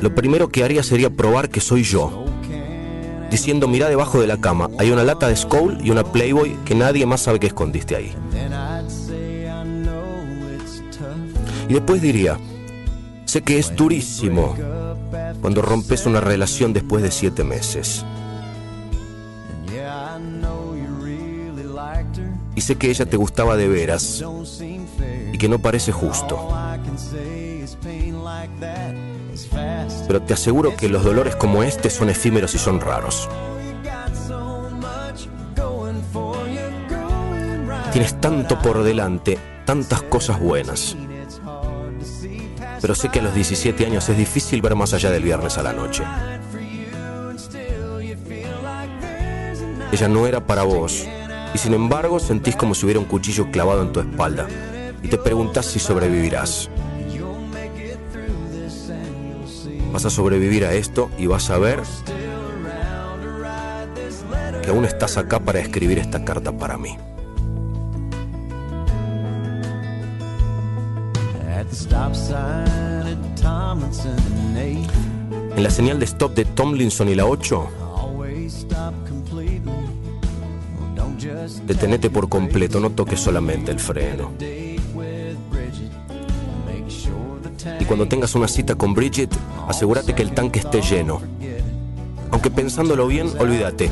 lo 0.02 0.14
primero 0.14 0.50
que 0.50 0.64
haría 0.64 0.84
sería 0.84 1.10
probar 1.10 1.50
que 1.50 1.60
soy 1.60 1.84
yo. 1.84 2.26
Diciendo, 3.32 3.68
mira 3.68 3.90
debajo 3.90 4.22
de 4.22 4.28
la 4.28 4.38
cama, 4.38 4.70
hay 4.78 4.92
una 4.92 5.04
lata 5.04 5.28
de 5.28 5.36
Skoll 5.36 5.80
y 5.84 5.90
una 5.90 6.04
Playboy 6.04 6.56
que 6.66 6.76
nadie 6.76 7.06
más 7.06 7.22
sabe 7.22 7.40
que 7.40 7.48
escondiste 7.48 7.96
ahí. 7.96 8.14
Y 11.68 11.74
después 11.74 12.02
diría, 12.02 12.38
sé 13.26 13.42
que 13.42 13.60
es 13.60 13.76
durísimo 13.76 14.56
cuando 15.42 15.62
rompes 15.62 16.06
una 16.06 16.22
relación 16.22 16.74
después 16.74 17.04
de 17.04 17.12
siete 17.12 17.44
meses. 17.44 18.06
Y 22.58 22.62
sé 22.62 22.76
que 22.76 22.90
ella 22.90 23.06
te 23.06 23.18
gustaba 23.18 23.56
de 23.56 23.68
veras 23.68 24.26
y 25.32 25.38
que 25.38 25.48
no 25.48 25.60
parece 25.60 25.92
justo. 25.92 26.52
Pero 30.08 30.22
te 30.24 30.34
aseguro 30.34 30.76
que 30.76 30.90
los 30.90 31.04
dolores 31.04 31.36
como 31.36 31.62
este 31.62 31.92
son 31.92 32.10
efímeros 32.10 32.56
y 32.56 32.58
son 32.58 32.82
raros. 32.82 33.30
Tienes 37.92 38.20
tanto 38.20 38.60
por 38.60 38.82
delante, 38.82 39.38
tantas 39.64 40.02
cosas 40.02 40.40
buenas. 40.40 40.98
Pero 42.82 42.96
sé 42.96 43.10
que 43.10 43.20
a 43.20 43.22
los 43.22 43.36
17 43.36 43.86
años 43.86 44.10
es 44.10 44.18
difícil 44.18 44.64
ver 44.64 44.74
más 44.74 44.96
allá 44.96 45.12
del 45.12 45.22
viernes 45.22 45.60
a 45.60 45.62
la 45.62 45.74
noche. 45.74 46.04
Ella 49.92 50.08
no 50.08 50.26
era 50.26 50.40
para 50.48 50.64
vos 50.64 51.08
y 51.54 51.58
sin 51.58 51.74
embargo 51.74 52.20
sentís 52.20 52.56
como 52.56 52.76
si 52.76 52.86
hubiera 52.86 53.00
un 53.00 53.06
cuchillo 53.06 53.50
clavado 53.52 53.82
en 53.82 53.92
tu 53.92 54.00
espalda 54.00 54.48
y 55.04 55.08
te 55.08 55.18
preguntas 55.18 55.66
si 55.66 55.80
sobrevivirás. 55.80 56.70
Vas 59.92 60.06
a 60.06 60.10
sobrevivir 60.10 60.66
a 60.66 60.74
esto 60.74 61.10
y 61.18 61.28
vas 61.28 61.50
a 61.50 61.58
ver 61.58 61.82
que 64.62 64.70
aún 64.70 64.86
estás 64.86 65.18
acá 65.18 65.40
para 65.40 65.60
escribir 65.60 65.98
esta 65.98 66.24
carta 66.26 66.52
para 66.52 66.78
mí. 66.78 66.98
En 75.56 75.64
la 75.64 75.70
señal 75.70 76.00
de 76.00 76.06
stop 76.06 76.36
de 76.36 76.46
Tomlinson 76.46 77.10
y 77.10 77.16
la 77.16 77.26
8 77.26 77.87
detenete 81.66 82.10
por 82.10 82.30
completo, 82.30 82.80
no 82.80 82.90
toques 82.92 83.20
solamente 83.20 83.72
el 83.72 83.80
freno. 83.80 84.32
Y 87.80 87.86
cuando 87.86 88.08
tengas 88.08 88.36
una 88.36 88.48
cita 88.48 88.76
con 88.76 88.94
Bridget, 88.94 89.30
asegúrate 89.68 90.14
que 90.14 90.22
el 90.22 90.34
tanque 90.34 90.60
esté 90.60 90.82
lleno. 90.82 91.22
Aunque 92.32 92.52
pensándolo 92.52 93.08
bien, 93.08 93.30
olvídate, 93.40 93.90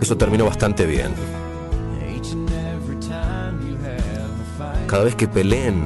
eso 0.00 0.16
terminó 0.16 0.44
bastante 0.44 0.86
bien. 0.86 1.12
Cada 4.86 5.04
vez 5.04 5.14
que 5.14 5.26
peleen, 5.28 5.82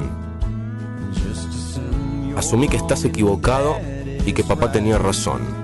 asumí 2.35 2.67
que 2.67 2.77
estás 2.77 3.03
equivocado 3.03 3.77
y 4.25 4.33
que 4.33 4.43
papá 4.43 4.71
tenía 4.71 4.97
razón. 4.97 5.60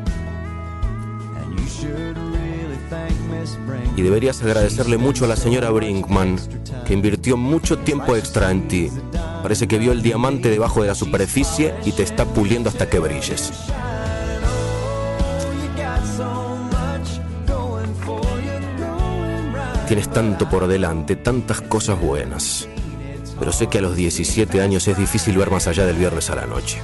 Y 3.97 4.03
deberías 4.03 4.41
agradecerle 4.41 4.97
mucho 4.97 5.25
a 5.25 5.27
la 5.27 5.35
señora 5.35 5.71
Brinkman, 5.71 6.37
que 6.85 6.93
invirtió 6.93 7.35
mucho 7.35 7.79
tiempo 7.79 8.15
extra 8.15 8.51
en 8.51 8.67
ti. 8.69 8.89
Parece 9.41 9.67
que 9.67 9.79
vio 9.79 9.91
el 9.91 10.01
diamante 10.01 10.49
debajo 10.49 10.83
de 10.83 10.87
la 10.87 10.95
superficie 10.95 11.73
y 11.83 11.91
te 11.91 12.03
está 12.03 12.23
puliendo 12.25 12.69
hasta 12.69 12.87
que 12.89 12.99
brilles. 12.99 13.51
Tienes 19.87 20.09
tanto 20.09 20.47
por 20.49 20.67
delante, 20.67 21.15
tantas 21.15 21.61
cosas 21.61 21.99
buenas. 21.99 22.67
Pero 23.39 23.51
sé 23.51 23.67
que 23.67 23.77
a 23.77 23.81
los 23.81 23.95
17 23.95 24.61
años 24.61 24.87
es 24.87 24.97
difícil 24.97 25.37
ver 25.37 25.49
más 25.49 25.67
allá 25.67 25.85
del 25.85 25.95
viernes 25.95 26.29
a 26.29 26.35
la 26.35 26.45
noche. 26.45 26.79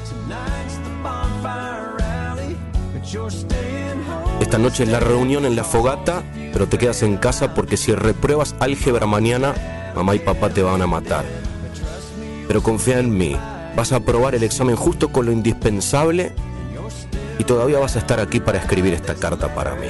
Esta 4.39 4.57
noche 4.57 4.83
es 4.83 4.89
la 4.89 4.99
reunión 4.99 5.45
en 5.45 5.55
la 5.55 5.63
fogata, 5.63 6.23
pero 6.53 6.67
te 6.67 6.77
quedas 6.77 7.01
en 7.01 7.17
casa 7.17 7.55
porque 7.55 7.75
si 7.75 7.93
repruebas 7.93 8.55
álgebra 8.59 9.07
mañana, 9.07 9.55
mamá 9.95 10.15
y 10.15 10.19
papá 10.19 10.49
te 10.51 10.61
van 10.61 10.81
a 10.83 10.87
matar. 10.87 11.25
Pero 12.47 12.61
confía 12.61 12.99
en 12.99 13.17
mí, 13.17 13.35
vas 13.75 13.91
a 13.91 13.97
aprobar 13.97 14.35
el 14.35 14.43
examen 14.43 14.75
justo 14.75 15.11
con 15.11 15.25
lo 15.25 15.31
indispensable 15.31 16.31
y 17.39 17.43
todavía 17.43 17.79
vas 17.79 17.95
a 17.95 17.99
estar 17.99 18.19
aquí 18.19 18.39
para 18.39 18.59
escribir 18.59 18.93
esta 18.93 19.15
carta 19.15 19.53
para 19.53 19.75
mí. 19.75 19.87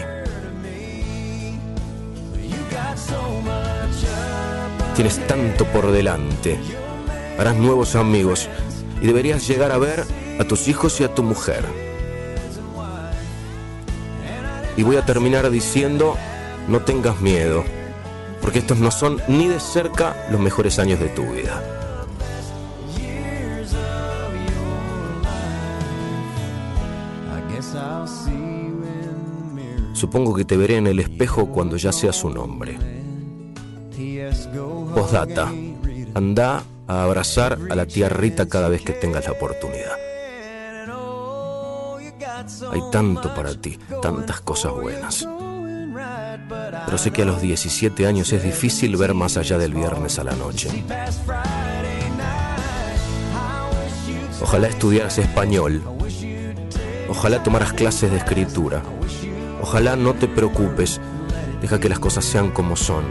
Tienes 4.96 5.28
tanto 5.28 5.66
por 5.66 5.92
delante. 5.92 6.58
Harás 7.38 7.56
nuevos 7.56 7.96
amigos 7.96 8.48
y 9.02 9.08
deberías 9.08 9.46
llegar 9.48 9.72
a 9.72 9.78
ver 9.78 10.06
a 10.40 10.44
tus 10.46 10.68
hijos 10.68 11.02
y 11.02 11.04
a 11.04 11.14
tu 11.14 11.24
mujer. 11.24 11.66
Y 14.78 14.84
voy 14.84 14.96
a 14.96 15.06
terminar 15.06 15.50
diciendo, 15.50 16.16
no 16.68 16.82
tengas 16.82 17.20
miedo, 17.22 17.64
porque 18.42 18.60
estos 18.60 18.78
no 18.80 18.92
son 18.92 19.22
ni 19.28 19.48
de 19.48 19.60
cerca 19.60 20.28
los 20.32 20.40
mejores 20.40 20.80
años 20.80 21.00
de 21.00 21.10
tu 21.10 21.24
vida. 21.24 21.62
Supongo 29.94 30.36
que 30.36 30.44
te 30.44 30.58
veré 30.58 30.78
en 30.78 30.88
el 30.88 31.00
espejo 31.00 31.48
cuando 31.48 31.78
ya 31.78 31.92
seas 31.94 32.24
un 32.24 32.38
hombre. 32.38 32.78
Postdata. 34.94 35.52
Anda 36.14 36.64
a 36.88 37.04
abrazar 37.04 37.58
a 37.70 37.76
la 37.76 37.86
tía 37.86 38.10
Rita 38.10 38.48
cada 38.48 38.68
vez 38.68 38.82
que 38.82 38.94
tengas 38.94 39.26
la 39.26 39.32
oportunidad. 39.32 39.96
Hay 42.72 42.82
tanto 42.92 43.34
para 43.34 43.56
ti, 43.60 43.80
tantas 44.02 44.42
cosas 44.42 44.74
buenas. 44.74 45.26
Pero 46.94 47.02
sé 47.02 47.10
que 47.10 47.24
a 47.24 47.26
los 47.26 47.42
17 47.42 48.06
años 48.06 48.32
es 48.34 48.44
difícil 48.44 48.98
ver 48.98 49.16
más 49.16 49.36
allá 49.38 49.58
del 49.58 49.74
viernes 49.74 50.20
a 50.20 50.24
la 50.24 50.36
noche. 50.36 50.70
Ojalá 54.40 54.68
estudiaras 54.68 55.18
español. 55.18 55.82
Ojalá 57.10 57.42
tomaras 57.42 57.74
clases 57.74 58.12
de 58.12 58.18
escritura. 58.18 58.84
Ojalá 59.60 59.96
no 59.96 60.14
te 60.14 60.28
preocupes. 60.28 61.02
Deja 61.62 61.80
que 61.80 61.90
las 61.90 61.98
cosas 61.98 62.26
sean 62.26 62.52
como 62.52 62.76
son. 62.76 63.06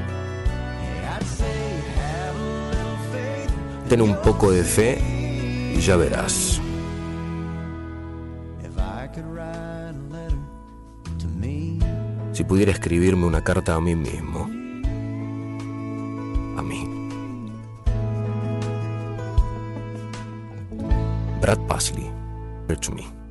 Ten 3.89 4.01
un 4.01 4.15
poco 4.23 4.53
de 4.53 4.63
fe 4.63 5.73
y 5.77 5.81
ya 5.81 5.97
verás. 5.97 6.52
Si 12.33 12.45
pudiera 12.45 12.73
escribirme 12.73 13.27
una 13.27 13.45
carta 13.45 13.75
a 13.75 13.81
mí 13.81 13.95
mismo. 13.95 14.45
A 16.57 16.63
mí. 16.63 16.89
Brad 21.41 21.59
me. 22.95 23.22